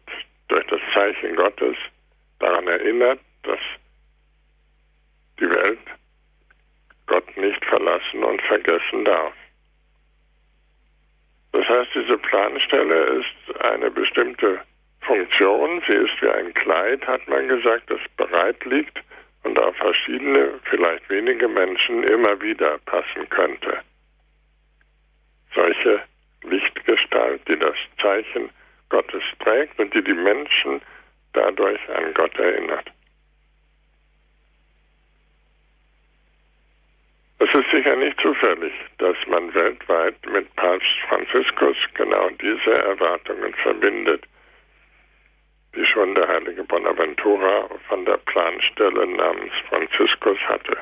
[0.52, 1.76] durch das Zeichen Gottes
[2.38, 3.58] daran erinnert, dass
[5.40, 5.78] die Welt
[7.06, 9.32] Gott nicht verlassen und vergessen darf.
[11.52, 14.60] Das heißt, diese Planstelle ist eine bestimmte
[15.00, 15.82] Funktion.
[15.88, 18.98] Sie ist wie ein Kleid, hat man gesagt, das bereit liegt
[19.44, 23.78] und auf verschiedene, vielleicht wenige Menschen immer wieder passen könnte.
[25.54, 26.02] Solche
[26.42, 28.50] Lichtgestalt, die das Zeichen
[28.92, 30.82] Gottes trägt und die die Menschen
[31.32, 32.92] dadurch an Gott erinnert.
[37.38, 44.24] Es ist sicher nicht zufällig, dass man weltweit mit Papst Franziskus genau diese Erwartungen verbindet,
[45.74, 50.78] die schon der heilige Bonaventura von der Planstelle namens Franziskus hatte.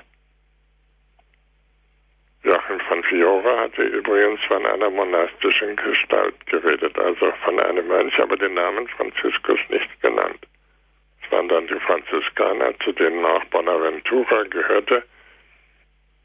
[2.42, 8.36] Joachim von Fiora hatte übrigens von einer monastischen Gestalt geredet, also von einem Mönch, aber
[8.36, 10.46] den Namen Franziskus nicht genannt.
[11.22, 15.02] Es waren dann die Franziskaner, zu denen auch Bonaventura gehörte,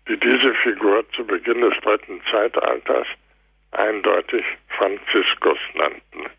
[0.08, 3.08] die diese Figur zu Beginn des dritten Zeitalters
[3.72, 4.46] eindeutig
[4.78, 6.30] Franziskus nannten.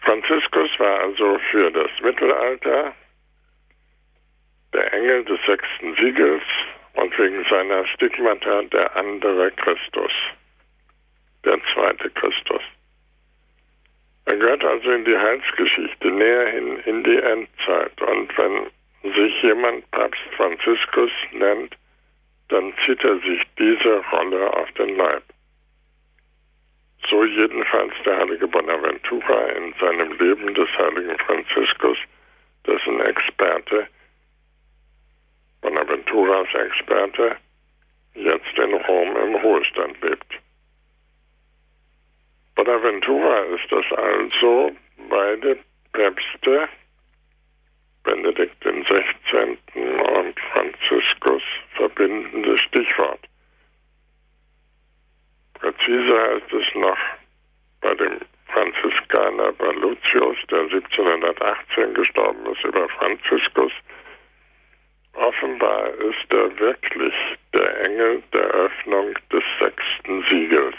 [0.00, 2.92] Franziskus war also für das Mittelalter
[4.72, 6.42] der Engel des sechsten Siegels
[6.96, 10.12] und wegen seiner Stigmata der andere Christus,
[11.44, 12.62] der zweite Christus.
[14.26, 18.02] Er gehört also in die Heilsgeschichte näher hin in die Endzeit.
[18.02, 18.66] Und wenn
[19.14, 21.76] sich jemand Papst Franziskus nennt,
[22.48, 25.22] dann zieht er sich diese Rolle auf den Leib.
[27.08, 31.98] So jedenfalls der heilige Bonaventura in seinem Leben des heiligen Franziskus,
[32.66, 33.86] dessen Experte
[35.60, 35.95] Bonaventuras
[36.86, 37.36] Experte,
[38.14, 40.34] jetzt in Rom im Ruhestand lebt.
[42.54, 44.72] Bonaventura ist das also
[45.08, 45.58] beide
[45.92, 46.68] Päpste,
[48.04, 49.58] Benedikt XVI.
[49.74, 51.42] und Franziskus,
[51.74, 53.20] verbindendes Stichwort.
[55.54, 56.98] Präziser heißt es noch
[57.80, 63.72] bei dem Franziskaner Balutius, der 1718 gestorben ist, über Franziskus,
[65.16, 67.14] Offenbar ist er wirklich
[67.54, 70.76] der Engel der Öffnung des sechsten Siegels.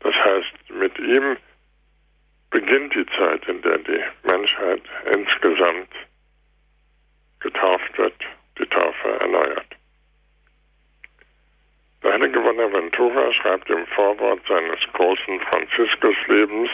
[0.00, 1.36] Das heißt, mit ihm
[2.50, 4.82] beginnt die Zeit, in der die Menschheit
[5.14, 5.90] insgesamt
[7.40, 8.14] getauft wird,
[8.58, 9.78] die Taufe erneuert.
[12.58, 16.68] Bonaventura schreibt im Vorwort seines großen Franziskuslebens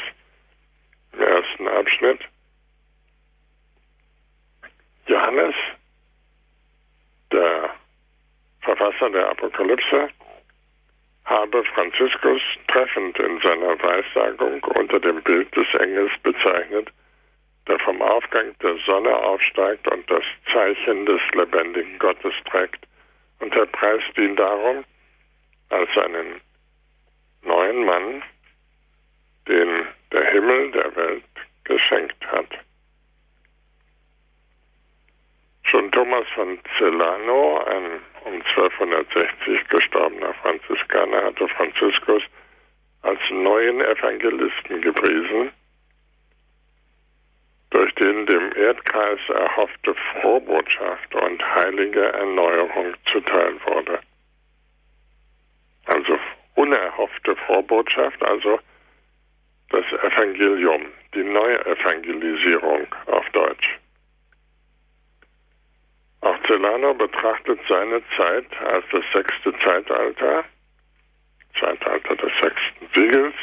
[1.12, 2.20] im ersten Abschnitt,
[5.06, 5.54] Johannes,
[7.34, 7.70] der
[8.62, 10.08] Verfasser der Apokalypse,
[11.24, 16.88] habe Franziskus treffend in seiner Weissagung unter dem Bild des Engels bezeichnet,
[17.66, 20.22] der vom Aufgang der Sonne aufsteigt und das
[20.52, 22.86] Zeichen des lebendigen Gottes trägt.
[23.40, 24.84] Und er preist ihn darum
[25.70, 26.40] als einen
[27.42, 28.22] neuen Mann,
[29.48, 31.24] den der Himmel der Welt
[31.64, 32.48] geschenkt hat.
[35.74, 42.22] Schon Thomas von Celano, ein um 1260 gestorbener Franziskaner, hatte Franziskus
[43.02, 45.50] als neuen Evangelisten gepriesen,
[47.70, 53.98] durch den dem Erdkreis erhoffte Frohbotschaft und heilige Erneuerung zuteil wurde.
[55.86, 56.16] Also
[56.54, 58.60] unerhoffte Vorbotschaft, also
[59.70, 63.76] das Evangelium, die Neuevangelisierung auf Deutsch.
[66.24, 70.44] Auch Celano betrachtet seine Zeit als das sechste Zeitalter,
[71.58, 73.34] Zeitalter des sechsten Siegels,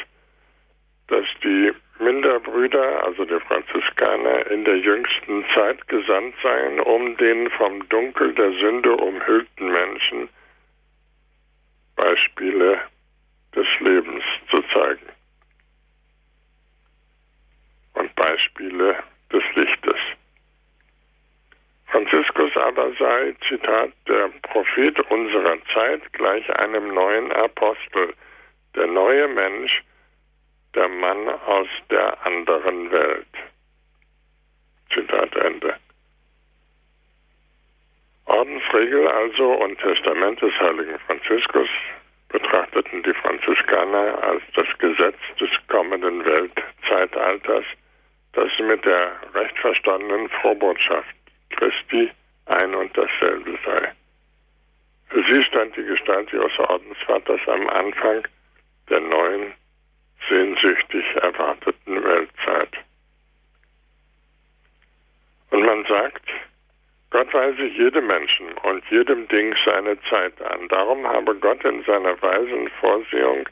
[1.08, 7.88] dass die Minderbrüder, also die Franziskaner, in der jüngsten Zeit gesandt seien, um den vom
[7.90, 10.30] Dunkel der Sünde umhüllten Menschen
[11.96, 12.82] Beispiele
[13.56, 15.08] des Lebens zu zeigen
[17.94, 18.96] und Beispiele
[19.32, 20.01] des Lichtes.
[21.92, 28.14] Franziskus aber sei, Zitat, der Prophet unserer Zeit gleich einem neuen Apostel,
[28.76, 29.84] der neue Mensch,
[30.74, 33.28] der Mann aus der anderen Welt.
[34.94, 35.76] Zitat Ende.
[38.26, 41.68] Ordensregel also und Testament des heiligen Franziskus
[42.30, 47.66] betrachteten die Franziskaner als das Gesetz des kommenden Weltzeitalters,
[48.32, 51.21] das mit der recht verstandenen Vorbotschaft
[51.62, 52.10] Christi
[52.48, 53.92] ein und dasselbe sei.
[55.10, 58.28] Für sie stand die Gestalt ihres Ordensvaters am Anfang
[58.90, 59.54] der neuen,
[60.28, 62.72] sehnsüchtig erwarteten Weltzeit.
[65.52, 66.28] Und man sagt,
[67.12, 70.68] Gott weise jedem Menschen und jedem Ding seine Zeit an.
[70.70, 73.48] Darum habe Gott in seiner weisen Vorsehung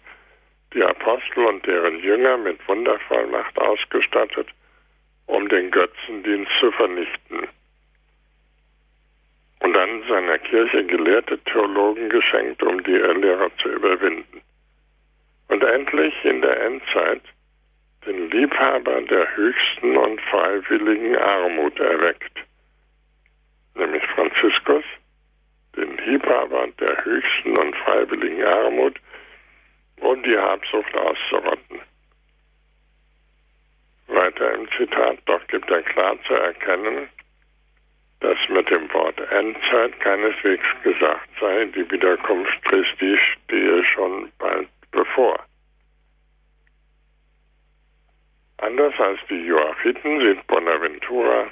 [0.73, 4.47] die Apostel und deren Jünger mit Wundervollmacht ausgestattet,
[5.27, 7.47] um den Götzendienst zu vernichten.
[9.59, 14.41] Und dann seiner Kirche gelehrte Theologen geschenkt, um die Irrlehrer zu überwinden.
[15.49, 17.21] Und endlich in der Endzeit
[18.05, 22.39] den Liebhaber der höchsten und freiwilligen Armut erweckt
[23.79, 24.83] nämlich Franziskus,
[25.75, 28.99] den Liebhaber der höchsten und freiwilligen Armut
[29.97, 31.79] und die Habsucht auszurotten.
[34.07, 37.09] Weiter im Zitat, doch gibt er klar zu erkennen,
[38.21, 45.39] dass mit dem Wort Endzeit keineswegs gesagt sei, die Wiederkunft Christi stehe schon bald bevor.
[48.57, 51.47] Anders als die Joachiten sieht Bonaventura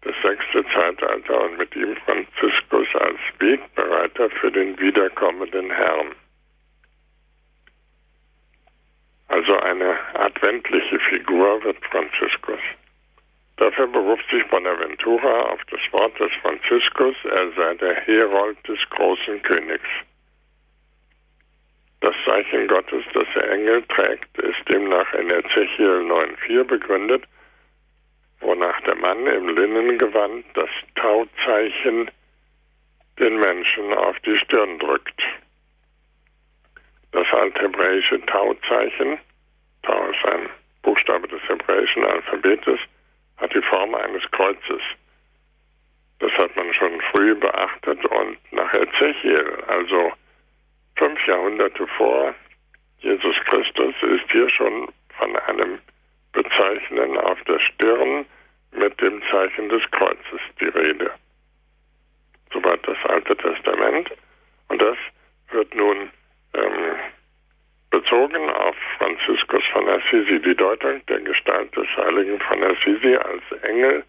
[0.00, 6.14] das sechste Zeitalter und mit ihm Franziskus als Wegbereiter für den wiederkommenden Herrn.
[9.28, 12.60] Also eine adventliche Figur wird Franziskus.
[13.56, 19.42] Dafür beruft sich Bonaventura auf das Wort des Franziskus, er sei der Herold des großen
[19.42, 19.88] Königs.
[22.00, 27.24] Das Zeichen Gottes, das der Engel trägt, ist demnach in Ezechiel 9,4 begründet
[28.40, 32.10] wonach der Mann im Linnengewand das Tauzeichen
[33.18, 35.22] den Menschen auf die Stirn drückt.
[37.12, 39.18] Das althebräische Tauzeichen,
[39.82, 40.48] Tau ist ein
[40.82, 42.78] Buchstabe des hebräischen Alphabetes,
[43.38, 44.82] hat die Form eines Kreuzes.
[46.18, 50.12] Das hat man schon früh beachtet und nach Ezechiel, also
[50.96, 52.34] fünf Jahrhunderte vor
[52.98, 55.78] Jesus Christus, ist hier schon von einem
[56.32, 58.26] Bezeichnen auf der Stirn
[58.72, 61.10] mit dem Zeichen des Kreuzes die Rede.
[62.52, 64.10] Soweit das Alte Testament.
[64.68, 64.96] Und das
[65.50, 66.10] wird nun
[66.54, 66.96] ähm,
[67.96, 74.04] bezogen auf Franziskus von Assisi, die Deutung der Gestalt des Heiligen von Assisi als Engel,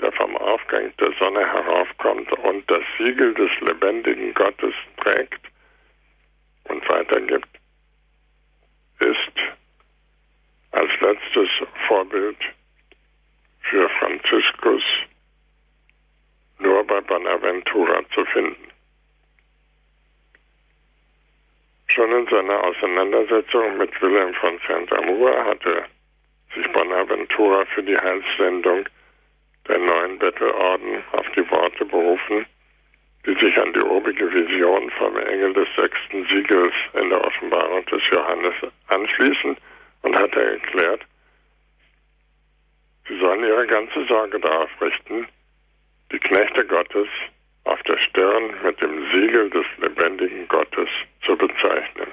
[0.00, 5.40] der vom Aufgang der Sonne heraufkommt und das Siegel des lebendigen Gottes trägt
[6.68, 7.48] und weitergibt,
[9.00, 9.36] ist
[10.70, 11.48] als letztes
[11.88, 12.38] Vorbild
[13.62, 14.84] für Franziskus
[16.60, 18.68] nur bei Bonaventura zu finden.
[21.94, 25.84] Seiner Auseinandersetzung mit Wilhelm von Saint-Amour hatte
[26.54, 28.84] sich Bonaventura für die Heilssendung
[29.68, 32.46] der neuen Bettelorden auf die Worte berufen,
[33.26, 38.02] die sich an die obige Vision vom Engel des sechsten Siegels in der Offenbarung des
[38.10, 38.54] Johannes
[38.88, 39.56] anschließen
[40.02, 41.02] und hatte erklärt,
[43.08, 45.28] sie sollen ihre ganze Sorge darauf richten,
[46.10, 47.08] die Knechte Gottes
[47.64, 50.88] auf der Stirn mit dem Siegel des lebendigen Gottes
[51.24, 52.08] zu bezeichnen.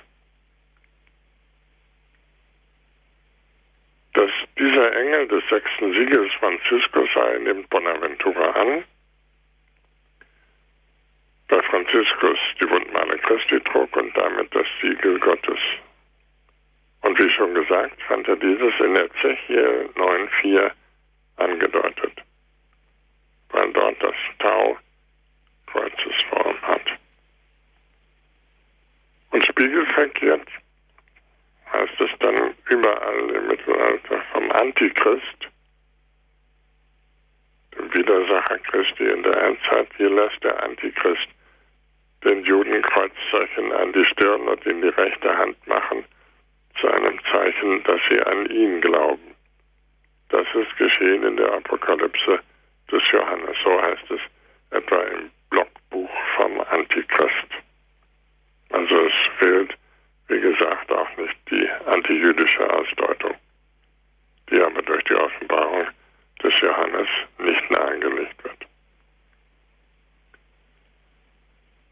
[4.13, 8.83] Dass dieser Engel des sechsten Siegels Franziskus sei, nimmt Bonaventura an.
[11.47, 15.59] Da Franziskus die Wundmale Christi trug und damit das Siegel Gottes.
[17.01, 20.71] Und wie schon gesagt, fand er dieses in Ezechiel 9,4
[21.37, 22.21] angedeutet,
[23.49, 24.77] weil dort das Tau
[25.71, 26.81] Kreuzesform hat.
[29.31, 30.47] Und spiegelverkehrt
[31.71, 35.47] heißt es dann überall im Mittelalter vom Antichrist,
[37.77, 39.87] dem Widersacher Christi in der Endzeit.
[39.97, 41.27] Hier lässt der Antichrist
[42.23, 46.03] den Juden Kreuzzeichen an die Stirn und in die rechte Hand machen,
[46.79, 49.35] zu einem Zeichen, dass sie an ihn glauben.
[50.29, 52.39] Das ist geschehen in der Apokalypse
[52.91, 54.21] des Johannes, so heißt es
[54.71, 57.49] etwa im Blockbuch vom Antichrist.
[58.69, 59.77] Also es fehlt,
[60.27, 63.35] wie gesagt, auch nicht die antijüdische Ausdeutung,
[64.51, 65.87] die aber durch die Offenbarung
[66.43, 67.07] des Johannes
[67.39, 68.65] nicht nahegelegt wird.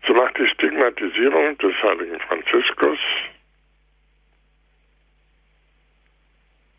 [0.05, 2.99] So macht die Stigmatisierung des heiligen Franziskus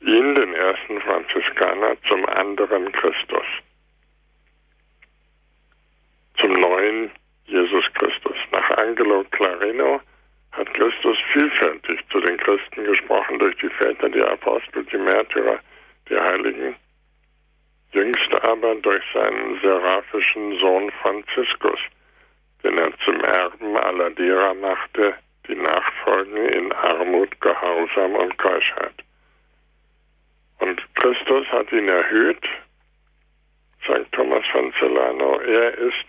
[0.01, 3.45] ihn, den ersten Franziskaner, zum anderen Christus
[6.39, 7.11] zum neuen
[7.47, 8.37] Jesus Christus.
[8.53, 10.01] Nach Angelo Clarino
[10.53, 15.59] hat Christus vielfältig zu den Christen gesprochen durch die Väter, die Apostel, die Märtyrer,
[16.09, 16.75] die Heiligen.
[17.93, 21.81] Jüngst aber durch seinen seraphischen Sohn Franziskus,
[22.63, 25.15] den er zum Erben aller derer machte,
[25.47, 28.95] die nachfolgen in Armut, Gehorsam und Keuschheit.
[30.59, 32.45] Und Christus hat ihn erhöht,
[33.87, 36.05] sagt Thomas von Celano, er ist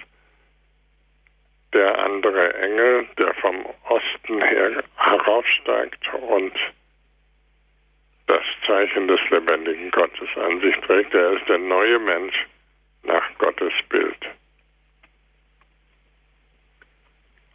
[1.73, 6.53] der andere Engel, der vom Osten her heraufsteigt und
[8.27, 11.13] das Zeichen des lebendigen Gottes an sich trägt.
[11.13, 12.47] Er ist der neue Mensch
[13.03, 14.17] nach Gottes Bild.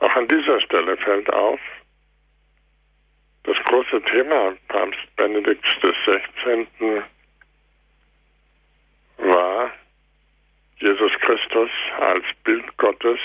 [0.01, 1.61] Auch an dieser Stelle fällt auf,
[3.45, 6.67] das große Thema Papst Benedikts XVI.
[9.19, 9.71] war
[10.79, 13.19] Jesus Christus als Bild Gottes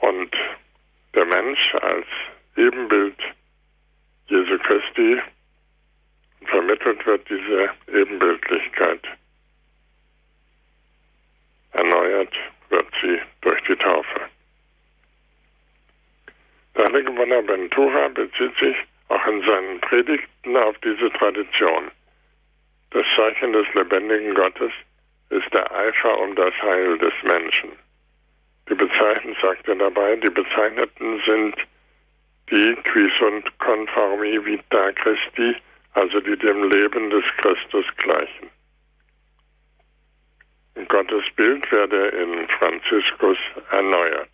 [0.00, 0.36] und
[1.14, 2.06] der Mensch als
[2.56, 3.16] Ebenbild
[4.28, 5.20] Jesu Christi
[6.46, 9.00] vermittelt wird diese Ebenbildlichkeit.
[11.72, 12.34] Erneuert
[12.70, 14.20] wird sie durch die Taufe.
[16.76, 18.76] Der heilige Bonaventura bezieht sich
[19.08, 21.90] auch in seinen Predigten auf diese Tradition.
[22.90, 24.72] Das Zeichen des lebendigen Gottes
[25.30, 27.70] ist der Eifer um das Heil des Menschen.
[28.68, 31.56] Die Bezeichneten, sagt er dabei, die Bezeichneten sind
[32.50, 35.56] die qui sunt conformi vita Christi,
[35.94, 38.50] also die dem Leben des Christus gleichen.
[40.88, 43.38] Gottes Bild werde in Franziskus
[43.70, 44.30] erneuert.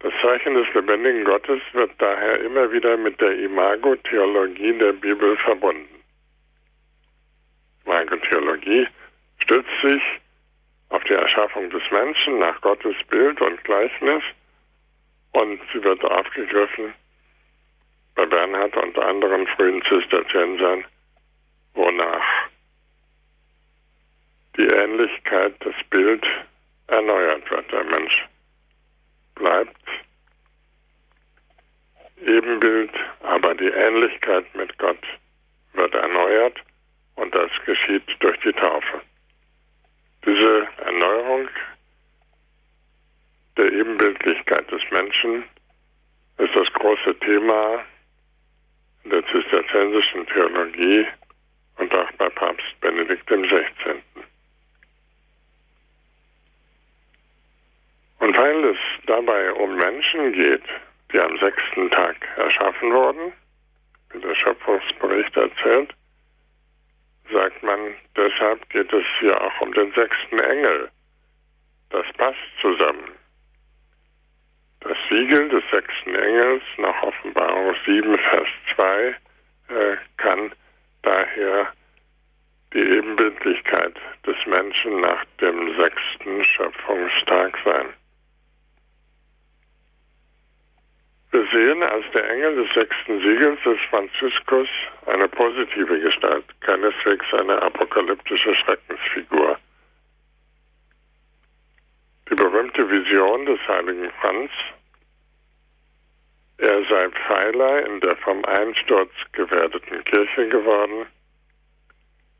[0.00, 6.02] Das Zeichen des lebendigen Gottes wird daher immer wieder mit der Imago-Theologie der Bibel verbunden.
[7.84, 8.86] Imago-Theologie
[9.38, 10.02] stützt sich
[10.92, 14.22] auf die Erschaffung des Menschen nach Gottes Bild und Gleichnis
[15.32, 16.92] und sie wird aufgegriffen
[18.14, 20.84] bei Bernhard und anderen frühen Zisterziensern,
[21.72, 22.24] wonach
[24.58, 26.24] die Ähnlichkeit, das Bild
[26.88, 27.72] erneuert wird.
[27.72, 28.28] Der Mensch
[29.34, 29.76] bleibt
[32.20, 35.02] Ebenbild, aber die Ähnlichkeit mit Gott
[35.72, 36.58] wird erneuert
[37.14, 39.00] und das geschieht durch die Taufe.
[40.24, 41.48] Diese Erneuerung
[43.56, 45.44] der Ebenbildlichkeit des Menschen
[46.38, 47.84] ist das große Thema
[49.04, 51.06] in der zisterziensischen Theologie
[51.78, 53.64] und auch bei Papst Benedikt XVI.
[58.20, 60.62] Und weil es dabei um Menschen geht,
[61.12, 63.32] die am sechsten Tag erschaffen wurden,
[64.12, 65.92] wie der Schöpfungsbericht erzählt,
[67.30, 70.90] sagt man, deshalb geht es hier auch um den sechsten Engel.
[71.90, 73.12] Das passt zusammen.
[74.82, 79.08] Sie Siegel des sechsten Engels nach Offenbarung 7, Vers 2
[79.68, 80.52] äh, kann
[81.02, 81.72] daher
[82.72, 83.94] die Ebenbildlichkeit
[84.26, 87.86] des Menschen nach dem sechsten Schöpfungstag sein.
[91.30, 94.68] Wir sehen als der Engel des sechsten Siegels des Franziskus
[95.06, 99.58] eine positive Gestalt, keineswegs eine apokalyptische Schreckensfigur.
[102.30, 104.50] Die berühmte Vision des heiligen Franz,
[106.56, 111.04] er sei Pfeiler in der vom Einsturz gewerdeten Kirche geworden,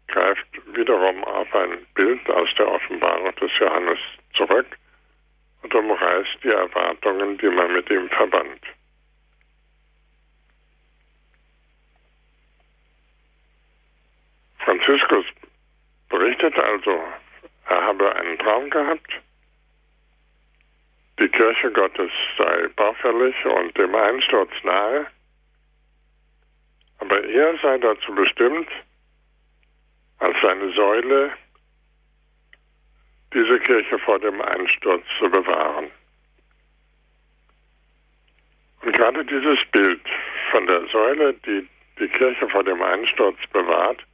[0.09, 3.99] greift wiederum auf ein Bild aus der Offenbarung des Johannes
[4.35, 4.79] zurück
[5.63, 8.61] und umreißt die Erwartungen, die man mit ihm verband.
[14.83, 15.25] Franziskus
[16.09, 17.03] berichtet also,
[17.69, 19.13] er habe einen Traum gehabt,
[21.21, 25.07] die Kirche Gottes sei baufällig und dem Einsturz nahe,
[26.99, 28.69] aber er sei dazu bestimmt,
[30.19, 31.31] als seine Säule
[33.33, 35.91] diese Kirche vor dem Einsturz zu bewahren.
[38.83, 40.03] Und gerade dieses Bild
[40.51, 41.69] von der Säule, die
[41.99, 44.05] die Kirche vor dem Einsturz bewahrt,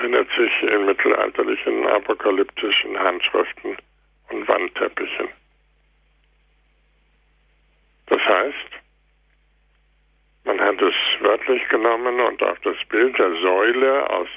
[0.00, 3.76] findet sich in mittelalterlichen apokalyptischen Handschriften
[4.30, 5.28] und Wandteppichen.
[8.06, 8.70] Das heißt,
[10.44, 14.28] man hat es wörtlich genommen und auf das Bild der Säule aus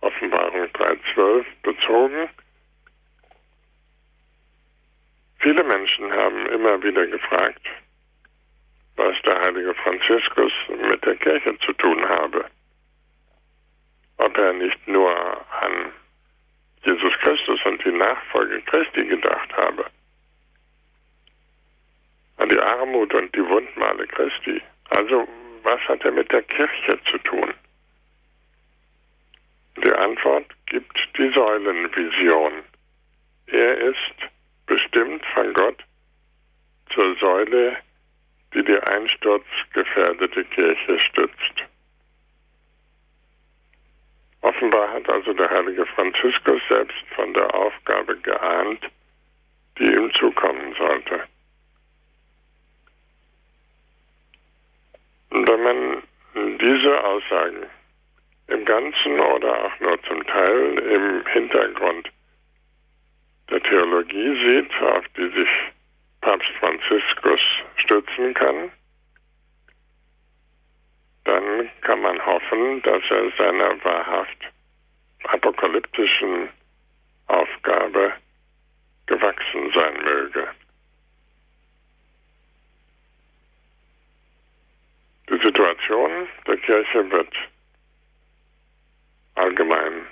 [0.00, 2.28] Offenbarung 3.12 bezogen.
[5.40, 7.66] Viele Menschen haben immer wieder gefragt,
[8.96, 10.52] was der heilige Franziskus
[10.88, 12.44] mit der Kirche zu tun habe.
[14.18, 15.10] Ob er nicht nur
[15.62, 15.92] an
[16.86, 19.86] Jesus Christus und die Nachfolge Christi gedacht habe,
[22.38, 24.62] an die Armut und die Wundmale Christi.
[24.90, 25.26] Also
[25.62, 27.52] was hat er mit der Kirche zu tun?
[29.84, 32.52] Die Antwort gibt die Säulenvision.
[33.46, 34.14] Er ist
[34.66, 35.84] bestimmt von Gott
[36.94, 37.76] zur Säule,
[38.54, 41.68] die die einsturzgefährdete Kirche stützt.
[44.42, 48.80] Offenbar hat also der heilige Franziskus selbst von der Aufgabe geahnt,
[49.78, 51.24] die ihm zukommen sollte.
[55.30, 56.02] Und wenn man
[56.58, 57.66] diese Aussagen
[58.46, 62.08] im Ganzen oder auch nur zum Teil im Hintergrund
[63.50, 65.48] der Theologie sieht, auf die sich
[66.20, 67.40] Papst Franziskus
[67.76, 68.70] stützen kann,
[71.28, 74.38] dann kann man hoffen, dass er seiner wahrhaft
[75.24, 76.48] apokalyptischen
[77.26, 78.14] Aufgabe
[79.06, 80.48] gewachsen sein möge.
[85.28, 87.34] Die Situation der Kirche wird
[89.34, 90.06] allgemein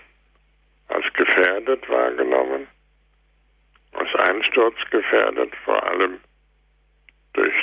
[0.89, 2.69] als gefährdet wahrgenommen,
[3.93, 6.21] als einsturzgefährdet, vor allem
[7.33, 7.55] durch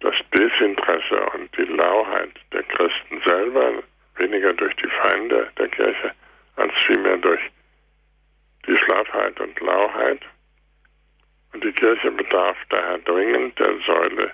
[0.00, 3.82] das Desinteresse und die Lauheit der Christen selber,
[4.16, 6.12] weniger durch die Feinde der Kirche,
[6.56, 7.40] als vielmehr durch
[8.66, 10.20] die Schlaffheit und Lauheit.
[11.52, 14.32] Und die Kirche bedarf daher dringend der Säule,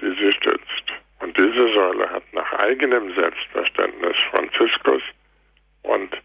[0.00, 0.92] die sie stützt.
[1.20, 5.02] Und diese Säule hat nach eigenem Selbstverständnis Franziskus
[5.82, 6.16] und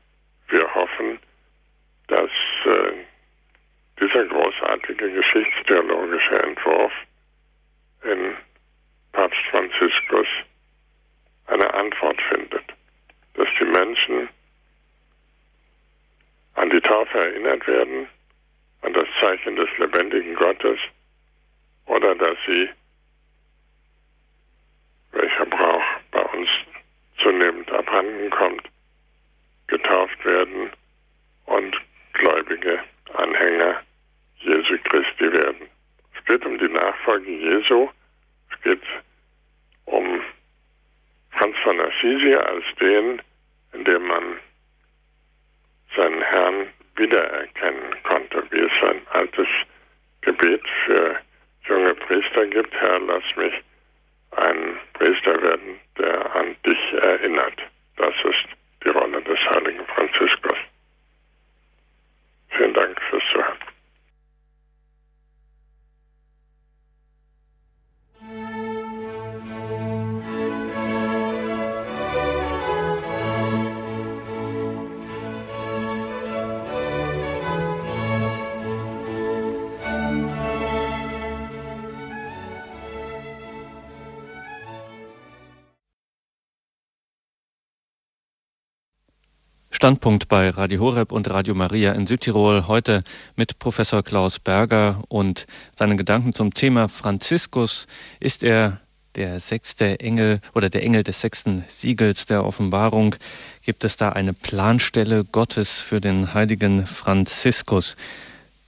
[0.49, 1.19] wir hoffen,
[2.07, 2.29] dass
[2.65, 2.91] äh,
[3.99, 6.91] dieser großartige geschichtstheologische Entwurf
[8.03, 8.35] in
[9.11, 10.27] Papst Franziskus
[11.47, 12.63] eine Antwort findet,
[13.33, 14.29] dass die Menschen
[16.55, 18.07] an die Taufe erinnert werden,
[18.81, 20.79] an das Zeichen des lebendigen Gottes
[21.85, 22.69] oder dass sie,
[25.11, 26.49] welcher Brauch bei uns
[27.17, 28.69] zunehmend abhanden kommt,
[29.67, 30.69] getauft werden
[31.45, 31.75] und
[32.13, 32.83] gläubige
[33.13, 33.81] Anhänger
[34.37, 35.69] Jesu Christi werden.
[36.29, 37.89] Es geht um die Nachfolge Jesu.
[38.51, 38.83] Es geht
[39.85, 40.21] um
[41.31, 43.19] Franz von Assisi als den,
[43.73, 44.37] in dem man
[45.95, 46.67] seinen Herrn
[46.97, 49.47] wiedererkennen konnte, wie es ein altes
[50.21, 51.19] Gebet für
[51.67, 52.75] junge Priester gibt.
[52.75, 53.53] Herr, lass mich
[54.37, 57.59] ein Priester werden, der an dich erinnert.
[57.95, 58.45] Das ist
[58.85, 60.57] die Rolle des heiligen Franziskus.
[62.49, 63.58] Vielen Dank fürs Zuhören.
[89.79, 92.67] Standpunkt bei Radio Horeb und Radio Maria in Südtirol.
[92.67, 93.01] Heute
[93.37, 97.87] mit Professor Klaus Berger und seinen Gedanken zum Thema Franziskus.
[98.19, 98.81] Ist er
[99.15, 103.15] der sechste Engel oder der Engel des sechsten Siegels der Offenbarung?
[103.63, 107.95] Gibt es da eine Planstelle Gottes für den heiligen Franziskus?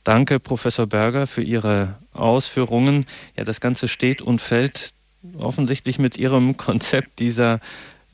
[0.06, 3.06] Danke, Professor Berger, für Ihre Ausführungen.
[3.36, 4.92] Ja, das Ganze steht und fällt
[5.38, 7.60] offensichtlich mit Ihrem Konzept dieser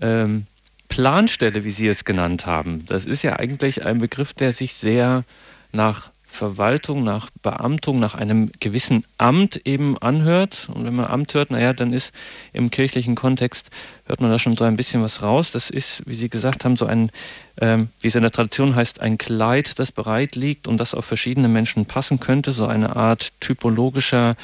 [0.01, 0.47] ähm,
[0.88, 2.85] Planstelle, wie Sie es genannt haben.
[2.85, 5.23] Das ist ja eigentlich ein Begriff, der sich sehr
[5.71, 10.69] nach Verwaltung, nach Beamtung, nach einem gewissen Amt eben anhört.
[10.71, 12.13] Und wenn man Amt hört, naja, dann ist
[12.53, 13.71] im kirchlichen Kontext,
[14.05, 15.51] hört man da schon so ein bisschen was raus.
[15.51, 17.11] Das ist, wie Sie gesagt haben, so ein,
[17.59, 21.05] ähm, wie es in der Tradition heißt, ein Kleid, das bereit liegt und das auf
[21.05, 22.51] verschiedene Menschen passen könnte.
[22.51, 24.35] So eine Art typologischer,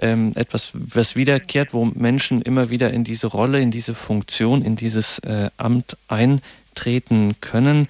[0.00, 4.76] ähm, etwas, was wiederkehrt, wo Menschen immer wieder in diese Rolle, in diese Funktion, in
[4.76, 7.88] dieses äh, Amt eintreten können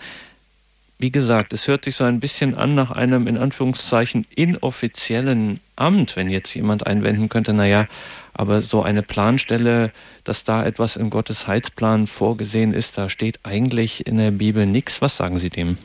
[0.99, 6.17] wie gesagt, es hört sich so ein bisschen an nach einem in Anführungszeichen inoffiziellen Amt,
[6.17, 7.89] wenn jetzt jemand einwenden könnte, naja,
[8.33, 9.93] aber so eine Planstelle,
[10.25, 15.03] dass da etwas in Gottes Heilsplan vorgesehen ist, da steht eigentlich in der Bibel nichts.
[15.03, 15.77] Was sagen Sie dem?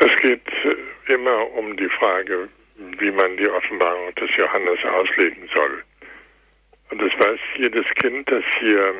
[0.00, 0.42] Es geht
[1.08, 2.48] immer um die Frage,
[2.98, 5.82] wie man die Offenbarung des Johannes auslegen soll.
[6.90, 8.94] Und es weiß jedes Kind, dass hier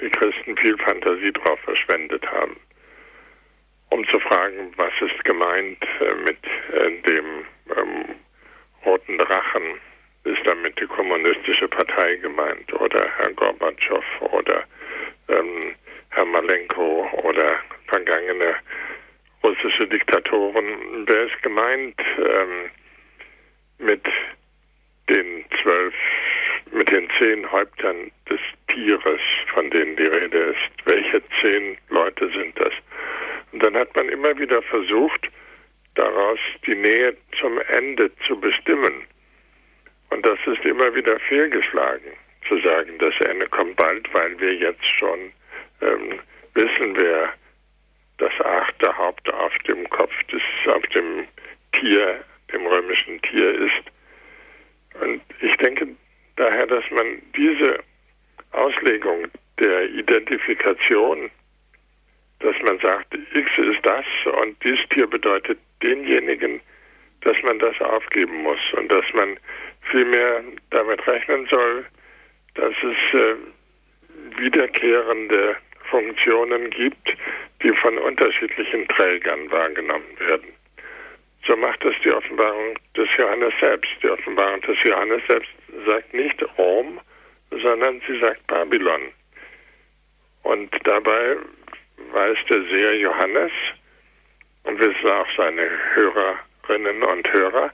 [0.00, 2.56] die Christen viel Fantasie drauf verschwendet haben
[3.90, 6.38] um zu fragen, was ist gemeint äh, mit
[6.72, 7.44] äh, dem
[7.76, 8.04] ähm,
[8.84, 9.80] roten Drachen?
[10.24, 14.64] Ist damit die kommunistische Partei gemeint oder Herr Gorbatschow oder
[15.28, 15.74] ähm,
[16.10, 18.56] Herr Malenko oder vergangene
[19.42, 21.06] russische Diktatoren?
[21.06, 22.70] Wer ist gemeint ähm,
[23.78, 24.02] mit
[25.08, 25.94] den zwölf,
[26.72, 29.20] mit den zehn Häuptern des Tieres,
[29.52, 30.86] von denen die Rede ist?
[30.86, 32.72] Welche zehn Leute sind das?
[33.52, 35.28] Und dann hat man immer wieder versucht,
[35.94, 39.02] daraus die Nähe zum Ende zu bestimmen.
[40.10, 42.12] Und das ist immer wieder fehlgeschlagen,
[42.48, 45.32] zu sagen, das Ende kommt bald, weil wir jetzt schon
[45.80, 46.20] ähm,
[46.54, 47.32] wissen, wer
[48.18, 51.26] das achte Haupt auf dem Kopf des, auf dem
[51.72, 52.24] Tier,
[52.56, 55.02] dem römischen Tier ist.
[55.02, 55.88] Und ich denke
[56.36, 57.78] daher, dass man diese
[58.52, 59.26] Auslegung
[59.58, 61.30] der Identifikation
[62.40, 64.04] dass man sagt, X ist das
[64.40, 66.60] und dieses Tier bedeutet denjenigen,
[67.22, 69.38] dass man das aufgeben muss und dass man
[69.90, 71.86] vielmehr damit rechnen soll,
[72.54, 73.34] dass es äh,
[74.38, 75.56] wiederkehrende
[75.90, 77.16] Funktionen gibt,
[77.62, 80.52] die von unterschiedlichen Trägern wahrgenommen werden.
[81.46, 83.90] So macht es die Offenbarung des Johannes selbst.
[84.02, 85.50] Die Offenbarung des Johannes selbst
[85.86, 87.00] sagt nicht Rom,
[87.50, 89.12] sondern sie sagt Babylon.
[90.42, 91.36] Und dabei
[92.12, 93.52] weiß der Seher Johannes
[94.64, 97.70] und wissen auch seine Hörerinnen und Hörer,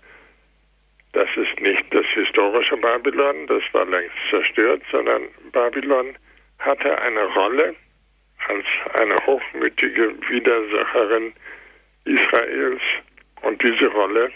[1.12, 6.16] das ist nicht das historische Babylon, das war längst zerstört, sondern Babylon
[6.58, 7.74] hatte eine Rolle
[8.48, 11.32] als eine hochmütige Widersacherin
[12.04, 12.82] Israels
[13.42, 14.30] und diese Rolle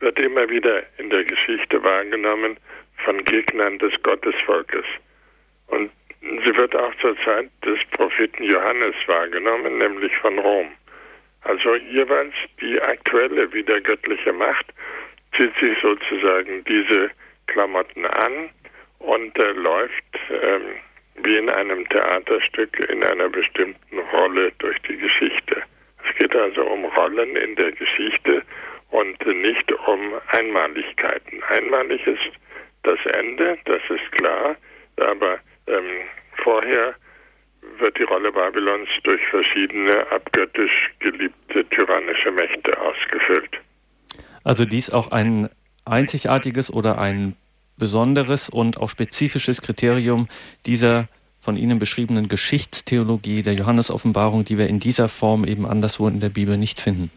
[0.00, 2.56] wird immer wieder in der Geschichte wahrgenommen
[3.04, 4.84] von Gegnern des Gottesvolkes.
[5.68, 5.90] Und
[6.20, 10.68] Sie wird auch zur Zeit des Propheten Johannes wahrgenommen, nämlich von Rom.
[11.42, 14.66] Also jeweils die aktuelle wiedergöttliche Macht
[15.36, 17.10] zieht sich sozusagen diese
[17.48, 18.50] Klamotten an
[19.00, 20.62] und äh, läuft ähm,
[21.24, 25.62] wie in einem Theaterstück in einer bestimmten Rolle durch die Geschichte.
[26.08, 28.42] Es geht also um Rollen in der Geschichte
[28.90, 31.42] und nicht um Einmaligkeiten.
[31.48, 32.32] Einmalig ist
[32.82, 34.56] das Ende, das ist klar,
[34.96, 36.02] aber ähm,
[36.42, 36.94] vorher
[37.78, 43.60] wird die Rolle Babylons durch verschiedene abgöttisch geliebte tyrannische Mächte ausgefüllt.
[44.44, 45.48] Also dies auch ein
[45.84, 47.36] einzigartiges oder ein
[47.78, 50.28] besonderes und auch spezifisches Kriterium
[50.66, 51.08] dieser
[51.42, 56.28] von Ihnen beschriebenen Geschichtstheologie der Johannes-Offenbarung, die wir in dieser Form eben anderswo in der
[56.28, 57.10] Bibel nicht finden.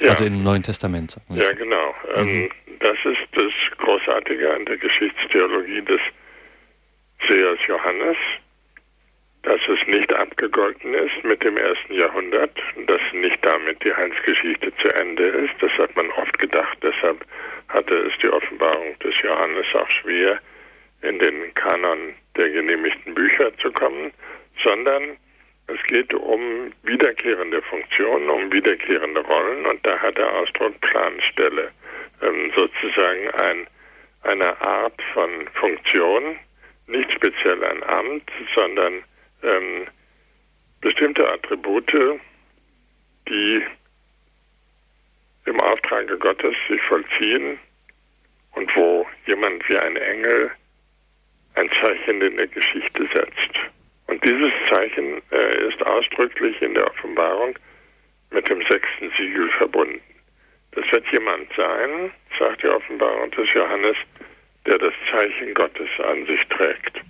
[0.00, 0.12] Ja.
[0.12, 1.18] Also im Neuen Testament.
[1.28, 1.94] Ja, genau.
[2.14, 2.50] Ähm, mhm.
[2.80, 6.00] Das ist das Großartige an der Geschichtstheologie des
[7.28, 8.16] Sehers Johannes,
[9.42, 14.88] dass es nicht abgegolten ist mit dem ersten Jahrhundert, dass nicht damit die Heilsgeschichte zu
[14.98, 15.54] Ende ist.
[15.60, 16.78] Das hat man oft gedacht.
[16.82, 17.24] Deshalb
[17.68, 20.40] hatte es die Offenbarung des Johannes auch schwer,
[21.02, 24.12] in den Kanon der genehmigten Bücher zu kommen,
[24.62, 25.16] sondern
[25.68, 29.66] es geht um wiederkehrende Funktionen, um wiederkehrende Rollen.
[29.66, 31.70] Und da hat der Ausdruck Planstelle
[32.22, 33.66] ähm, sozusagen ein,
[34.22, 36.38] eine Art von Funktion,
[36.86, 39.02] nicht speziell ein Amt, sondern
[39.42, 39.88] ähm,
[40.80, 42.20] bestimmte Attribute,
[43.28, 43.62] die
[45.46, 47.58] im Auftrage Gottes sich vollziehen
[48.52, 50.50] und wo jemand wie ein Engel
[51.56, 53.54] ein Zeichen in der Geschichte setzt.
[54.06, 57.58] Und dieses Zeichen äh, ist ausdrücklich in der Offenbarung
[58.30, 60.00] mit dem sechsten Siegel verbunden.
[60.72, 63.96] Das wird jemand sein, sagt die Offenbarung des Johannes,
[64.66, 67.00] der das Zeichen Gottes an sich trägt.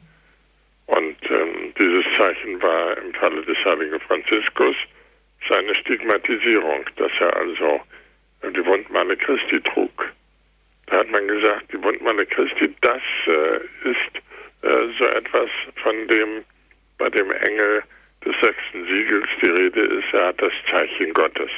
[0.86, 4.76] Und ähm, dieses Zeichen war im Falle des heiligen Franziskus
[5.49, 7.80] seine Stigmatisierung, dass er also
[8.44, 10.12] die Wundmale Christi trug.
[10.86, 14.22] Da hat man gesagt, die Wundmale Christi, das äh, ist
[14.62, 15.50] äh, so etwas,
[15.82, 16.44] von dem
[16.98, 17.82] bei dem Engel
[18.24, 21.50] des sechsten Siegels die Rede ist, er hat das Zeichen Gottes.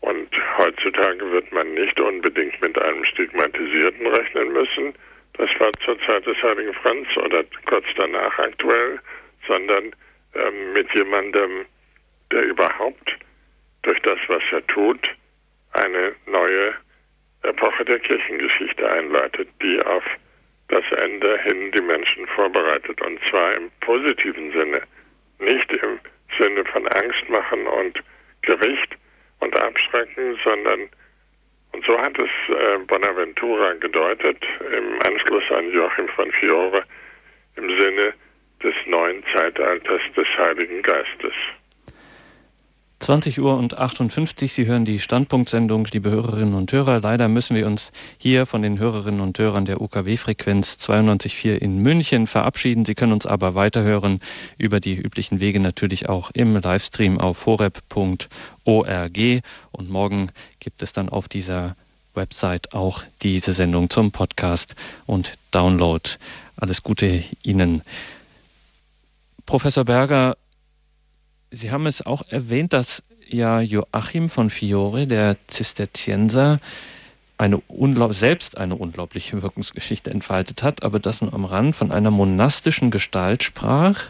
[0.00, 0.28] Und
[0.58, 4.94] heutzutage wird man nicht unbedingt mit einem Stigmatisierten rechnen müssen.
[5.34, 9.00] Das war zur Zeit des Heiligen Franz oder kurz danach aktuell,
[9.46, 9.94] sondern
[10.34, 11.64] ähm, mit jemandem,
[12.30, 13.16] der überhaupt
[13.82, 15.08] durch das, was er tut,
[15.72, 16.74] eine neue
[17.42, 20.04] Epoche der Kirchengeschichte einleitet, die auf
[20.68, 23.00] das Ende hin die Menschen vorbereitet.
[23.00, 24.82] Und zwar im positiven Sinne,
[25.38, 25.98] nicht im
[26.38, 28.02] Sinne von Angst machen und
[28.42, 28.96] Gericht
[29.40, 30.88] und Abschrecken, sondern,
[31.72, 36.84] und so hat es äh, Bonaventura gedeutet, im Anschluss an Joachim von Fiore,
[37.56, 38.14] im Sinne
[38.62, 41.34] des neuen Zeitalters des Heiligen Geistes.
[43.04, 44.50] 20 Uhr und 58.
[44.50, 47.02] Sie hören die Standpunktsendung, liebe Hörerinnen und Hörer.
[47.02, 52.26] Leider müssen wir uns hier von den Hörerinnen und Hörern der UKW-Frequenz 92.4 in München
[52.26, 52.86] verabschieden.
[52.86, 54.20] Sie können uns aber weiterhören
[54.56, 58.28] über die üblichen Wege natürlich auch im Livestream auf horeb.org.
[59.70, 61.76] Und morgen gibt es dann auf dieser
[62.14, 66.08] Website auch diese Sendung zum Podcast und Download.
[66.56, 67.82] Alles Gute Ihnen.
[69.44, 70.38] Professor Berger,
[71.54, 76.58] Sie haben es auch erwähnt, dass ja Joachim von Fiore, der Zisterzienser,
[77.38, 77.62] eine
[78.10, 83.44] selbst eine unglaubliche Wirkungsgeschichte entfaltet hat, aber das nur am Rand von einer monastischen Gestalt
[83.44, 84.06] sprach,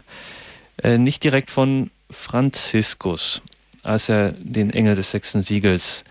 [0.83, 3.43] äh, nicht direkt von Franziskus,
[3.83, 6.05] als er den Engel des sechsten Siegels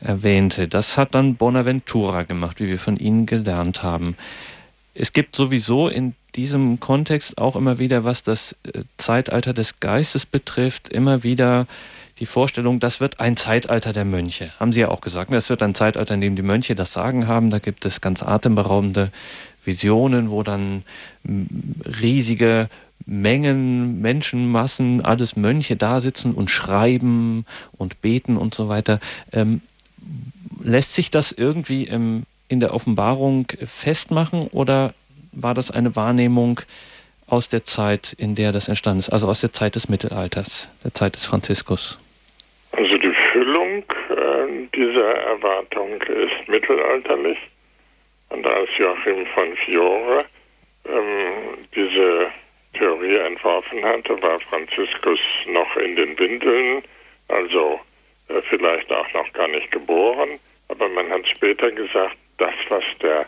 [0.00, 0.68] erwähnte.
[0.68, 4.16] Das hat dann Bonaventura gemacht, wie wir von Ihnen gelernt haben.
[4.94, 10.26] Es gibt sowieso in diesem Kontext auch immer wieder, was das äh, Zeitalter des Geistes
[10.26, 11.66] betrifft, immer wieder
[12.20, 14.52] die Vorstellung, das wird ein Zeitalter der Mönche.
[14.60, 17.26] Haben Sie ja auch gesagt, das wird ein Zeitalter, in dem die Mönche das Sagen
[17.26, 17.50] haben.
[17.50, 19.10] Da gibt es ganz atemberaubende
[19.64, 20.84] Visionen, wo dann
[21.24, 22.68] riesige
[23.06, 29.00] Mengen, Menschenmassen, alles Mönche da sitzen und schreiben und beten und so weiter.
[29.32, 29.60] Ähm,
[30.62, 34.94] lässt sich das irgendwie im, in der Offenbarung festmachen oder
[35.36, 36.60] war das eine Wahrnehmung
[37.26, 40.94] aus der Zeit, in der das entstanden ist, also aus der Zeit des Mittelalters, der
[40.94, 41.98] Zeit des Franziskus?
[42.72, 47.38] Also die Füllung äh, dieser Erwartung ist mittelalterlich.
[48.30, 50.24] Und als Joachim von Fiore
[50.86, 52.26] ähm, diese
[52.74, 56.82] Theorie entworfen hatte, war Franziskus noch in den Windeln,
[57.28, 57.80] also
[58.28, 60.40] äh, vielleicht auch noch gar nicht geboren.
[60.68, 63.26] Aber man hat später gesagt, das, was der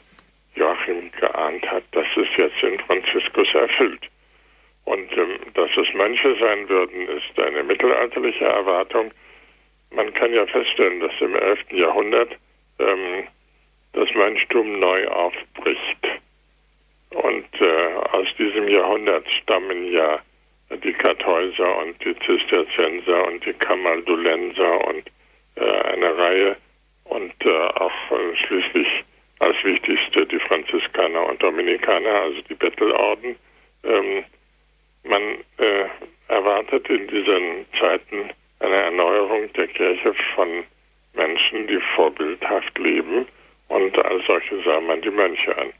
[0.56, 4.08] Joachim geahnt hat, das ist jetzt in Franziskus erfüllt.
[4.84, 9.10] Und ähm, dass es Mönche sein würden, ist eine mittelalterliche Erwartung.
[9.90, 11.58] Man kann ja feststellen, dass im 11.
[11.72, 12.30] Jahrhundert
[12.78, 13.24] ähm,
[13.92, 16.08] das Mönchtum neu aufbricht.
[17.10, 20.20] Und äh, aus diesem Jahrhundert stammen ja
[20.70, 25.10] die Kartäuser und die Zisterzienser und die Kamaldulenser und
[25.56, 26.56] äh, eine Reihe
[27.04, 29.04] und äh, auch äh, schließlich
[29.38, 33.36] als wichtigste die Franziskaner und Dominikaner, also die Bettelorden.
[33.84, 34.24] Ähm,
[35.04, 35.22] man
[35.58, 35.84] äh,
[36.28, 38.30] erwartet in diesen Zeiten
[38.60, 40.64] eine Erneuerung der Kirche von
[41.14, 43.26] Menschen, die vorbildhaft leben
[43.68, 45.72] und als solche sah man die Mönche an.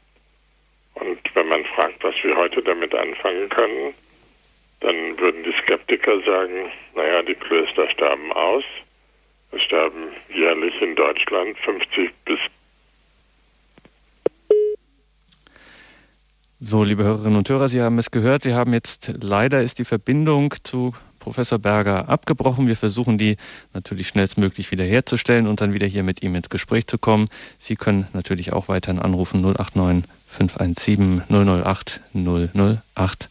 [0.95, 3.93] Und wenn man fragt, was wir heute damit anfangen können,
[4.79, 8.63] dann würden die Skeptiker sagen, naja, die Klöster sterben aus.
[9.51, 12.39] Es sterben jährlich in Deutschland 50 bis
[16.59, 18.43] So, liebe Hörerinnen und Hörer, Sie haben es gehört.
[18.43, 22.65] Wir haben jetzt leider ist die Verbindung zu Professor Berger abgebrochen.
[22.65, 23.37] Wir versuchen die
[23.75, 27.27] natürlich schnellstmöglich wiederherzustellen und dann wieder hier mit ihm ins Gespräch zu kommen.
[27.59, 33.29] Sie können natürlich auch weiterhin anrufen 089 517 008 008.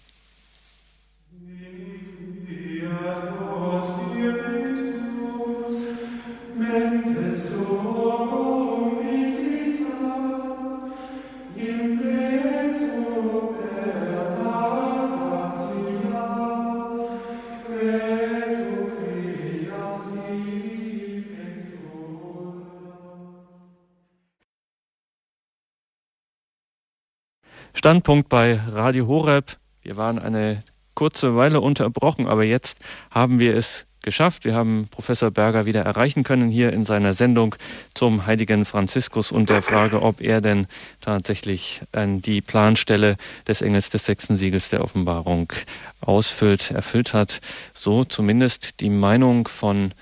[27.86, 29.58] Standpunkt bei Radio Horeb.
[29.80, 30.64] Wir waren eine
[30.94, 32.80] kurze Weile unterbrochen, aber jetzt
[33.12, 34.44] haben wir es geschafft.
[34.44, 37.54] Wir haben Professor Berger wieder erreichen können hier in seiner Sendung
[37.94, 40.66] zum heiligen Franziskus und der Frage, ob er denn
[41.00, 43.16] tatsächlich die Planstelle
[43.46, 45.52] des Engels des sechsten Siegels der Offenbarung
[46.00, 47.40] ausfüllt, erfüllt hat.
[47.72, 49.92] So zumindest die Meinung von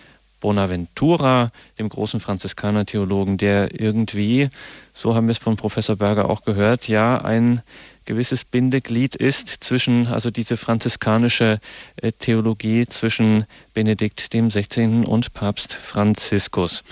[0.44, 4.50] Bonaventura, dem großen Franziskaner-Theologen, der irgendwie,
[4.92, 7.62] so haben wir es von Professor Berger auch gehört, ja ein
[8.04, 11.60] gewisses Bindeglied ist zwischen, also diese franziskanische
[11.96, 15.06] äh, Theologie zwischen Benedikt dem 16.
[15.06, 16.84] und Papst Franziskus.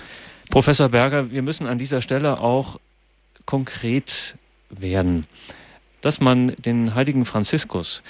[0.49, 2.79] Professor Berger, wir müssen an dieser Stelle auch
[3.45, 4.33] konkret
[4.71, 5.27] werden,
[6.01, 8.01] dass man den heiligen Franziskus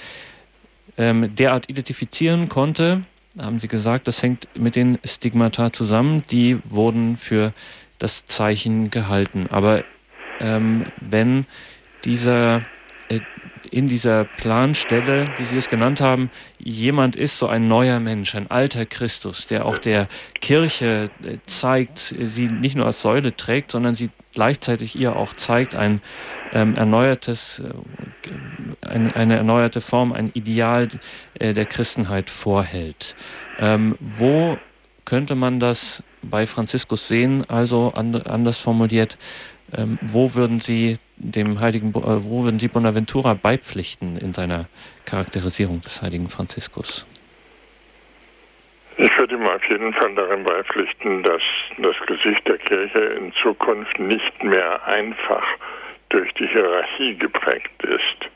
[0.96, 3.04] ähm, derart identifizieren konnte,
[3.38, 7.52] haben Sie gesagt, das hängt mit den Stigmata zusammen, die wurden für
[7.98, 9.46] das Zeichen gehalten.
[9.50, 9.84] Aber
[10.40, 11.46] ähm, wenn
[12.04, 12.62] dieser
[13.08, 13.20] äh,
[13.66, 18.50] in dieser Planstelle, wie Sie es genannt haben, jemand ist, so ein neuer Mensch, ein
[18.50, 20.08] alter Christus, der auch der
[20.40, 25.74] Kirche äh, zeigt, sie nicht nur als Säule trägt, sondern sie gleichzeitig ihr auch zeigt,
[25.74, 26.00] ein
[26.52, 30.88] ähm, erneuertes, äh, ein, eine erneuerte Form, ein Ideal
[31.38, 33.16] äh, der Christenheit vorhält.
[33.58, 34.58] Ähm, wo
[35.04, 37.44] könnte man das bei Franziskus sehen?
[37.48, 39.18] Also and, anders formuliert,
[39.76, 44.66] ähm, wo würden Sie dem heiligen, äh, würden Sie Bonaventura beipflichten in seiner
[45.06, 47.06] Charakterisierung des heiligen Franziskus?
[48.96, 51.42] Ich würde ihm auf jeden Fall darin beipflichten, dass
[51.78, 55.44] das Gesicht der Kirche in Zukunft nicht mehr einfach
[56.10, 58.30] durch die Hierarchie geprägt ist.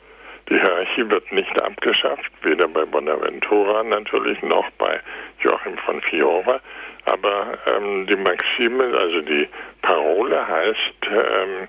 [0.49, 4.99] Die Hierarchie wird nicht abgeschafft, weder bei Bonaventura natürlich noch bei
[5.41, 6.59] Joachim von Fiore.
[7.05, 9.47] Aber ähm, die Maxime, also die
[9.81, 11.67] Parole heißt, ähm,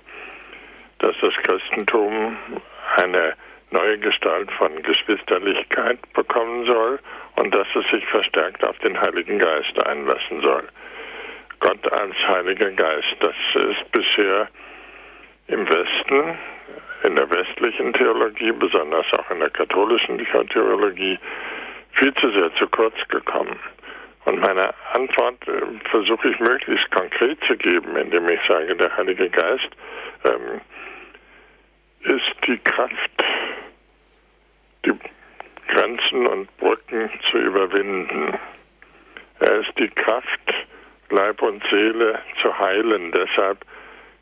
[1.01, 2.37] dass das Christentum
[2.97, 3.33] eine
[3.71, 6.99] neue Gestalt von Geschwisterlichkeit bekommen soll
[7.37, 10.63] und dass es sich verstärkt auf den Heiligen Geist einlassen soll.
[11.59, 14.47] Gott als Heiliger Geist, das ist bisher
[15.47, 16.37] im Westen,
[17.03, 20.17] in der westlichen Theologie, besonders auch in der katholischen
[20.49, 21.17] Theologie,
[21.93, 23.59] viel zu sehr zu kurz gekommen.
[24.25, 29.29] Und meine Antwort äh, versuche ich möglichst konkret zu geben, indem ich sage, der Heilige
[29.29, 29.69] Geist
[30.25, 30.61] ähm,
[32.03, 33.23] ist die Kraft,
[34.85, 34.93] die
[35.67, 38.37] Grenzen und Brücken zu überwinden.
[39.39, 40.53] Er ist die Kraft,
[41.09, 43.11] Leib und Seele zu heilen.
[43.11, 43.65] Deshalb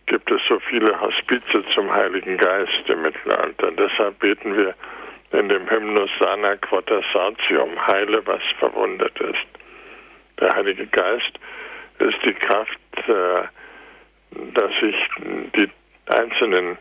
[0.08, 3.72] gibt es so viele Hospize zum Heiligen Geist im Mittelalter.
[3.72, 4.74] Deshalb beten wir
[5.32, 9.48] in dem Hymnus Sana Quota Sortium, heile, was verwundet ist.
[10.40, 11.32] Der Heilige Geist
[12.00, 13.44] ist die Kraft, äh,
[14.54, 14.96] dass sich
[15.56, 15.70] die
[16.08, 16.78] einzelnen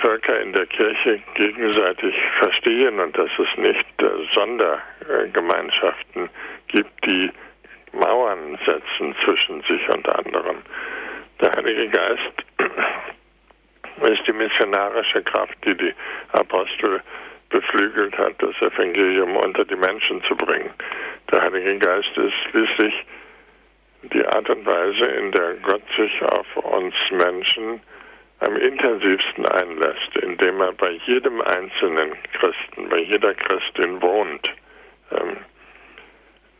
[0.00, 6.28] Völker in der Kirche gegenseitig verstehen und dass es nicht äh, Sondergemeinschaften
[6.68, 7.30] gibt, die
[7.92, 10.58] Mauern setzen zwischen sich und anderen.
[11.40, 12.32] Der Heilige Geist
[14.02, 15.94] ist die missionarische Kraft, die die
[16.32, 17.00] Apostel
[17.50, 20.70] beflügelt hat, das Evangelium unter die Menschen zu bringen.
[21.32, 22.94] Der Heilige Geist ist schließlich
[24.02, 27.80] die Art und Weise, in der Gott sich auf uns Menschen
[28.40, 34.48] am intensivsten einlässt, indem er bei jedem einzelnen Christen, bei jeder Christin wohnt.
[35.12, 35.36] Ähm,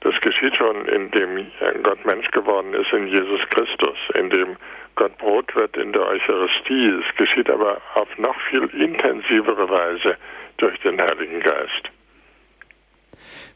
[0.00, 1.50] das geschieht schon, indem
[1.82, 4.56] Gott Mensch geworden ist in Jesus Christus, indem
[4.94, 6.88] Gott Brot wird in der Eucharistie.
[6.88, 10.16] Es geschieht aber auf noch viel intensivere Weise
[10.58, 11.90] durch den Heiligen Geist.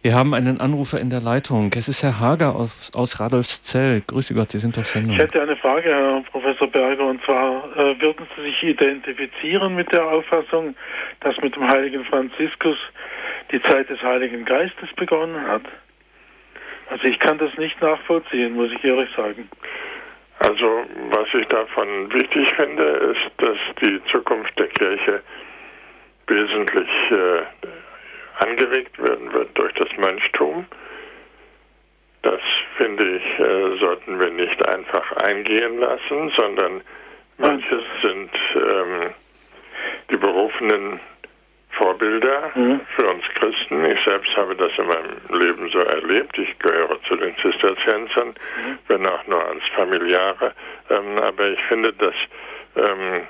[0.03, 1.71] Wir haben einen Anrufer in der Leitung.
[1.77, 4.03] Es ist Herr Hager aus, aus Radolfszell.
[4.05, 5.13] Grüße Gott, Sie sind auf Sendung.
[5.13, 9.93] Ich hätte eine Frage, Herr Professor Berger, und zwar äh, würden Sie sich identifizieren mit
[9.93, 10.75] der Auffassung,
[11.21, 12.77] dass mit dem heiligen Franziskus
[13.53, 15.63] die Zeit des Heiligen Geistes begonnen hat?
[16.91, 19.49] Also ich kann das nicht nachvollziehen, muss ich ehrlich sagen.
[20.41, 25.23] Also was ich davon wichtig finde, ist, dass die Zukunft der Kirche
[26.27, 27.43] wesentlich äh,
[28.43, 30.67] angeregt werden wird durch das Mönchtum.
[32.23, 32.41] Das
[32.77, 36.83] finde ich, äh, sollten wir nicht einfach eingehen lassen, sondern
[37.39, 39.11] manches sind ähm,
[40.11, 41.01] die berufenen
[41.71, 42.81] Vorbilder mhm.
[42.95, 43.85] für uns Christen.
[43.87, 46.37] Ich selbst habe das in meinem Leben so erlebt.
[46.39, 48.79] Ich gehöre zu den Zisterziensern, mhm.
[48.89, 50.53] wenn auch nur als Familiare.
[50.91, 52.15] Ähm, aber ich finde, dass
[52.77, 53.27] ähm,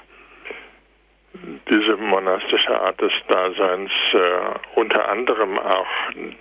[1.70, 5.86] diese monastische Art des Daseins äh, unter anderem auch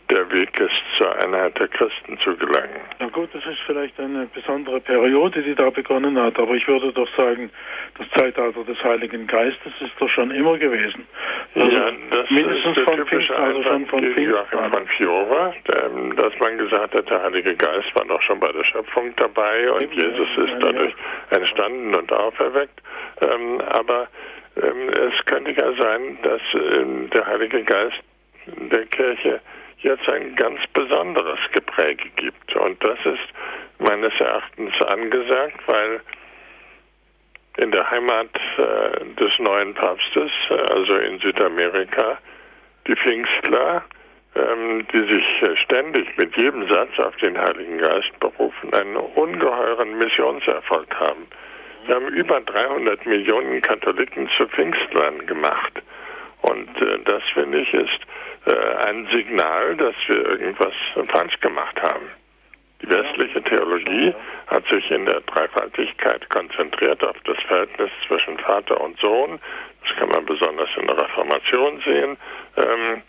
[0.10, 2.82] der Weg ist, zur Einheit der Christen zu gelangen.
[3.00, 6.92] Na gut, das ist vielleicht eine besondere Periode, die da begonnen hat, aber ich würde
[6.92, 7.50] doch sagen,
[7.98, 11.08] das Zeitalter des Heiligen Geistes ist doch schon immer gewesen.
[11.56, 14.32] Also ja, das mindestens ist von Pfingst, also schon von Pfingst.
[14.32, 18.52] Joachim von Fiora, ähm, dass man gesagt hat, der Heilige Geist war doch schon bei
[18.52, 20.94] der Schöpfung dabei und Jesus ist dadurch
[21.30, 22.82] entstanden und auferweckt.
[23.22, 24.08] Ähm, aber
[24.62, 28.02] es könnte ja sein, dass ähm, der Heilige Geist
[28.46, 29.42] der Kirche
[29.80, 32.56] jetzt ein ganz besonderes Gepräge gibt.
[32.56, 33.34] Und das ist
[33.80, 36.02] meines Erachtens angesagt, weil
[37.58, 40.32] in der Heimat äh, des neuen Papstes,
[40.70, 42.18] also in Südamerika,
[42.88, 43.84] die Pfingstler,
[44.36, 50.94] ähm, die sich ständig mit jedem Satz auf den Heiligen Geist berufen, einen ungeheuren Missionserfolg
[50.96, 51.28] haben.
[51.86, 55.82] Wir haben über 300 Millionen Katholiken zu Pfingstlern gemacht.
[56.42, 58.00] Und äh, das, finde ich, ist
[58.46, 60.74] äh, ein Signal, dass wir irgendwas
[61.10, 62.08] falsch gemacht haben.
[62.82, 64.14] Die westliche Theologie
[64.48, 69.40] hat sich in der Dreifaltigkeit konzentriert auf das Verhältnis zwischen Vater und Sohn.
[69.84, 72.18] Das kann man besonders in der Reformation sehen.
[72.58, 73.04] Ähm,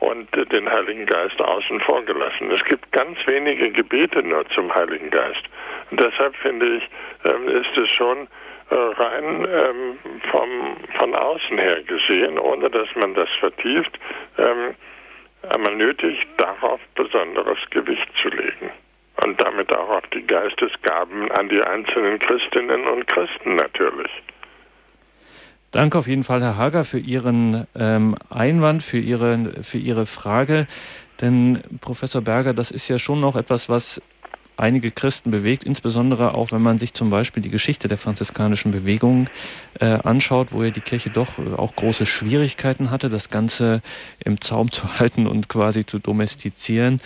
[0.00, 2.50] und den Heiligen Geist außen vor gelassen.
[2.50, 5.42] Es gibt ganz wenige Gebete nur zum Heiligen Geist.
[5.90, 6.88] Und deshalb finde ich,
[7.24, 8.28] ähm, ist es schon
[8.70, 9.98] äh, rein ähm,
[10.30, 13.98] vom, von außen her gesehen, ohne dass man das vertieft,
[14.38, 14.74] ähm,
[15.48, 18.70] einmal nötig, darauf besonderes Gewicht zu legen.
[19.24, 24.10] Und damit auch auf die Geistesgaben an die einzelnen Christinnen und Christen natürlich.
[25.72, 30.66] Danke auf jeden Fall, Herr Hager, für Ihren ähm, Einwand, für Ihre, für Ihre Frage.
[31.20, 34.00] Denn Professor Berger, das ist ja schon noch etwas, was
[34.60, 39.28] einige Christen bewegt, insbesondere auch wenn man sich zum Beispiel die Geschichte der franziskanischen Bewegung
[39.80, 43.82] äh, anschaut, wo ja die Kirche doch äh, auch große Schwierigkeiten hatte, das Ganze
[44.24, 47.00] im Zaum zu halten und quasi zu domestizieren.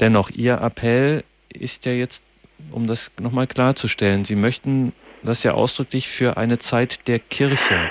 [0.00, 2.22] Dennoch, Ihr Appell ist ja jetzt,
[2.70, 4.92] um das nochmal klarzustellen, Sie möchten
[5.22, 7.90] das ja ausdrücklich für eine Zeit der Kirche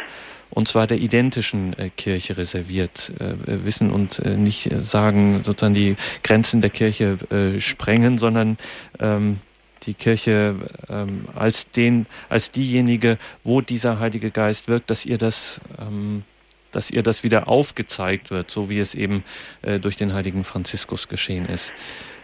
[0.50, 5.96] und zwar der identischen äh, Kirche reserviert äh, wissen und äh, nicht sagen, sozusagen die
[6.24, 8.58] Grenzen der Kirche äh, sprengen, sondern
[9.00, 9.40] ähm,
[9.84, 10.56] die Kirche
[10.90, 16.24] ähm, als den, als diejenige, wo dieser Heilige Geist wirkt, dass ihr das, ähm,
[16.72, 19.24] dass ihr das wieder aufgezeigt wird, so wie es eben
[19.62, 21.74] äh, durch den Heiligen Franziskus geschehen ist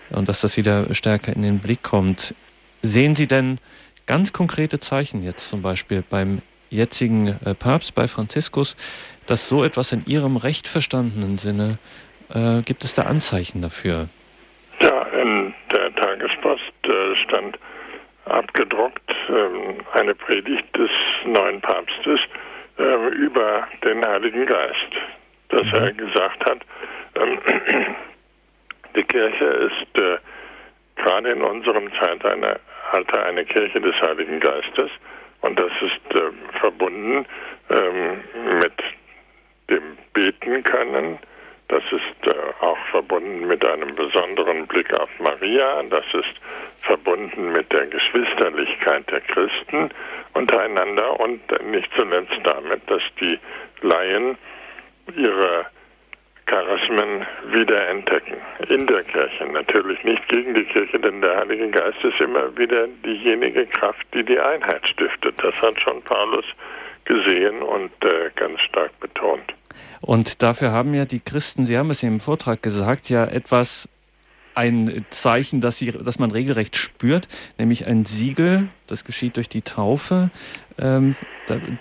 [0.09, 2.36] und dass das wieder stärker in den Blick kommt.
[2.82, 3.59] Sehen Sie denn
[4.05, 6.41] ganz konkrete Zeichen jetzt zum Beispiel beim
[6.72, 8.76] jetzigen äh, Papst, bei Franziskus,
[9.28, 11.78] dass so etwas in Ihrem recht verstandenen Sinne,
[12.34, 14.07] äh, gibt es da Anzeichen dafür?
[14.80, 17.59] Ja, in der Tagespost äh, stand
[18.26, 20.89] abgedruckt ähm, eine Predigt des
[21.26, 22.20] neuen Papstes
[22.78, 24.91] äh, über den Heiligen Geist,
[25.50, 25.74] dass mhm.
[25.74, 26.59] er gesagt hat,
[27.16, 27.39] ähm,
[28.96, 30.17] die Kirche ist äh,
[30.96, 32.59] gerade in unserem Zeitalter
[33.25, 34.91] eine Kirche des Heiligen Geistes
[35.42, 37.26] und das ist äh, verbunden
[37.70, 38.24] ähm,
[38.62, 38.74] mit
[39.70, 41.20] dem Beten können.
[41.68, 45.82] Das ist äh, auch verbunden mit einem besonderen Blick auf Maria.
[45.84, 46.42] Das ist
[46.82, 49.89] verbunden mit der Geschwisterlichkeit der Christen
[50.34, 51.42] untereinander und
[51.72, 53.39] nicht zuletzt damit, dass die
[53.82, 54.38] Laien
[55.16, 55.66] ihre
[56.51, 58.36] Charismen wiederentdecken.
[58.67, 62.87] In der Kirche, natürlich nicht gegen die Kirche, denn der Heilige Geist ist immer wieder
[63.05, 65.36] diejenige Kraft, die die Einheit stiftet.
[65.41, 66.43] Das hat schon Paulus
[67.05, 69.53] gesehen und äh, ganz stark betont.
[70.01, 73.87] Und dafür haben ja die Christen, Sie haben es im Vortrag gesagt, ja etwas
[74.53, 79.61] ein Zeichen, das, sie, das man regelrecht spürt, nämlich ein Siegel, das geschieht durch die
[79.61, 80.29] Taufe.
[80.78, 81.15] Ähm,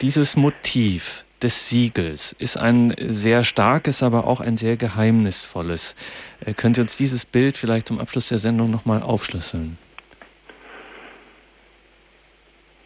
[0.01, 5.97] dieses Motiv, des Siegels ist ein sehr starkes, aber auch ein sehr geheimnisvolles.
[6.45, 9.79] Äh, können Sie uns dieses Bild vielleicht zum Abschluss der Sendung nochmal aufschlüsseln?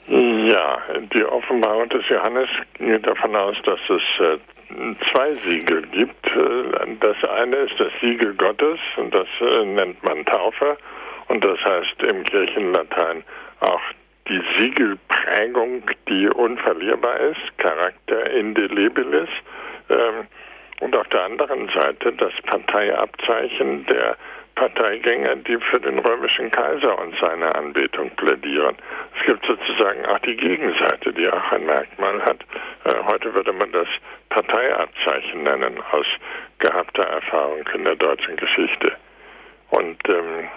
[0.07, 0.79] Ja,
[1.15, 2.49] die Offenbarung des Johannes
[2.79, 4.39] geht davon aus, dass es äh,
[5.11, 6.27] zwei Siegel gibt.
[6.27, 9.29] Äh, das eine ist das Siegel Gottes und das
[9.65, 10.77] nennt man Taufe
[11.29, 13.25] und das heißt im Kirchenlatein
[13.61, 13.81] auch
[14.29, 19.29] die Siegelprägung, die unverlierbar ist, Charakter indelebilis,
[19.91, 20.27] ähm,
[20.81, 24.17] und auf der anderen Seite das Parteiabzeichen der
[24.55, 28.77] Parteigänger, die für den römischen Kaiser und seine Anbetung plädieren.
[29.19, 32.41] Es gibt sozusagen auch die Gegenseite, die auch ein Merkmal hat.
[32.85, 33.89] Äh, heute würde man das
[34.31, 36.07] Parteiabzeichen nennen, aus
[36.59, 38.93] gehabter Erfahrung in der deutschen Geschichte.
[39.71, 40.49] Und ähm,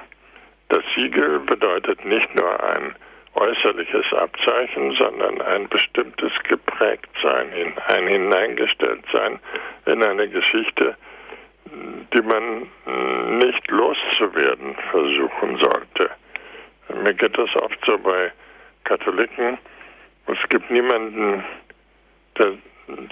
[0.70, 2.96] das Siegel bedeutet nicht nur ein
[3.38, 9.40] äußerliches Abzeichen, sondern ein bestimmtes Geprägtsein, ein Hineingestelltsein
[9.86, 10.96] in eine Geschichte,
[12.14, 12.68] die man
[13.40, 16.10] nicht loszuwerden versuchen sollte.
[17.04, 18.32] Mir geht das oft so bei
[18.86, 19.58] Katholiken.
[20.28, 21.44] Es gibt niemanden,
[22.38, 22.54] der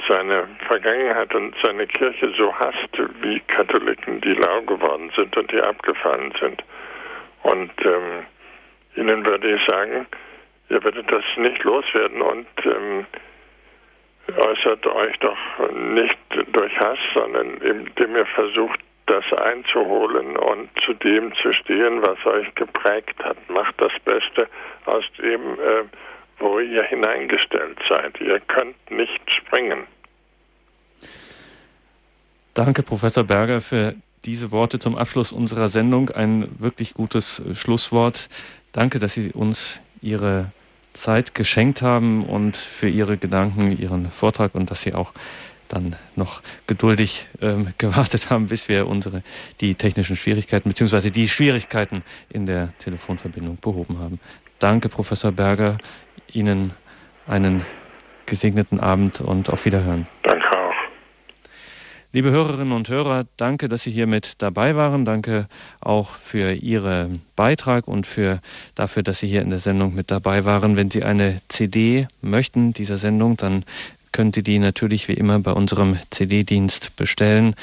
[0.08, 5.62] seine Vergangenheit und seine Kirche so hasst wie Katholiken, die lau geworden sind und die
[5.62, 6.64] abgefallen sind.
[7.44, 8.26] Und ähm,
[8.96, 10.06] Ihnen würde ich sagen,
[10.70, 13.06] ihr werdet das nicht loswerden und ähm,
[14.38, 15.38] äußert euch doch
[15.74, 16.18] nicht
[16.52, 22.54] durch Hass, sondern indem ihr versucht, das einzuholen und zu dem zu stehen, was euch
[22.56, 23.38] geprägt hat.
[23.50, 24.48] Macht das Beste
[24.86, 25.84] aus dem, äh,
[26.40, 28.20] wo ihr hineingestellt seid.
[28.20, 29.86] Ihr könnt nicht springen.
[32.56, 33.94] Danke, Professor Berger, für
[34.26, 36.10] diese Worte zum Abschluss unserer Sendung.
[36.10, 38.28] Ein wirklich gutes Schlusswort.
[38.72, 40.52] Danke, dass Sie uns Ihre
[40.94, 45.12] Zeit geschenkt haben und für Ihre Gedanken, Ihren Vortrag und dass Sie auch
[45.68, 49.24] dann noch geduldig ähm, gewartet haben, bis wir unsere
[49.62, 51.10] die technischen Schwierigkeiten bzw.
[51.10, 54.20] die Schwierigkeiten in der Telefonverbindung behoben haben.
[54.60, 55.78] Danke, Professor Berger.
[56.32, 56.74] Ihnen
[57.28, 57.66] einen
[58.26, 60.06] gesegneten Abend und auf Wiederhören.
[60.24, 60.35] Danke.
[62.16, 65.04] Liebe Hörerinnen und Hörer, danke, dass Sie hier mit dabei waren.
[65.04, 65.50] Danke
[65.82, 68.40] auch für Ihren Beitrag und für,
[68.74, 70.78] dafür, dass Sie hier in der Sendung mit dabei waren.
[70.78, 73.66] Wenn Sie eine CD möchten dieser Sendung, dann
[74.14, 77.54] können Sie die natürlich wie immer bei unserem CD-Dienst bestellen.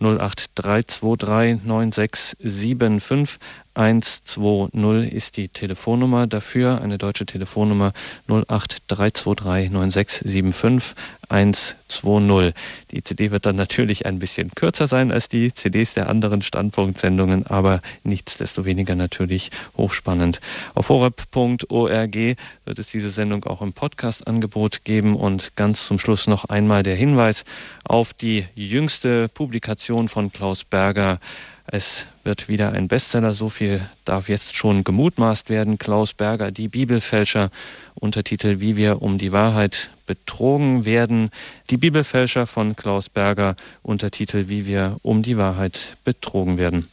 [0.00, 3.38] 08323 9675
[3.74, 7.92] 120 ist die Telefonnummer dafür, eine deutsche Telefonnummer
[8.28, 10.94] 08323 9675
[11.28, 12.54] 120.
[12.90, 17.46] Die CD wird dann natürlich ein bisschen kürzer sein als die CDs der anderen Standpunktsendungen,
[17.46, 20.40] aber nichtsdestoweniger natürlich hochspannend.
[20.74, 26.44] Auf horeb.org wird es diese Sendung auch im Podcast-Angebot geben und ganz zum Schluss noch
[26.44, 27.44] einmal der Hinweis
[27.84, 31.18] auf die jüngste Publikation von Klaus Berger
[31.66, 35.78] es wird wieder ein Bestseller, so viel darf jetzt schon gemutmaßt werden.
[35.78, 37.50] Klaus Berger, die Bibelfälscher,
[37.94, 41.30] Untertitel Wie wir um die Wahrheit betrogen werden.
[41.70, 46.86] Die Bibelfälscher von Klaus Berger, Untertitel Wie wir um die Wahrheit betrogen werden.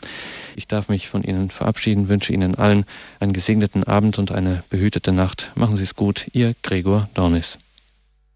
[0.56, 2.85] Ich darf mich von Ihnen verabschieden, wünsche Ihnen allen
[3.19, 5.52] einen gesegneten Abend und eine behütete Nacht.
[5.56, 7.57] Machen Sie es gut, Ihr Gregor Dornis.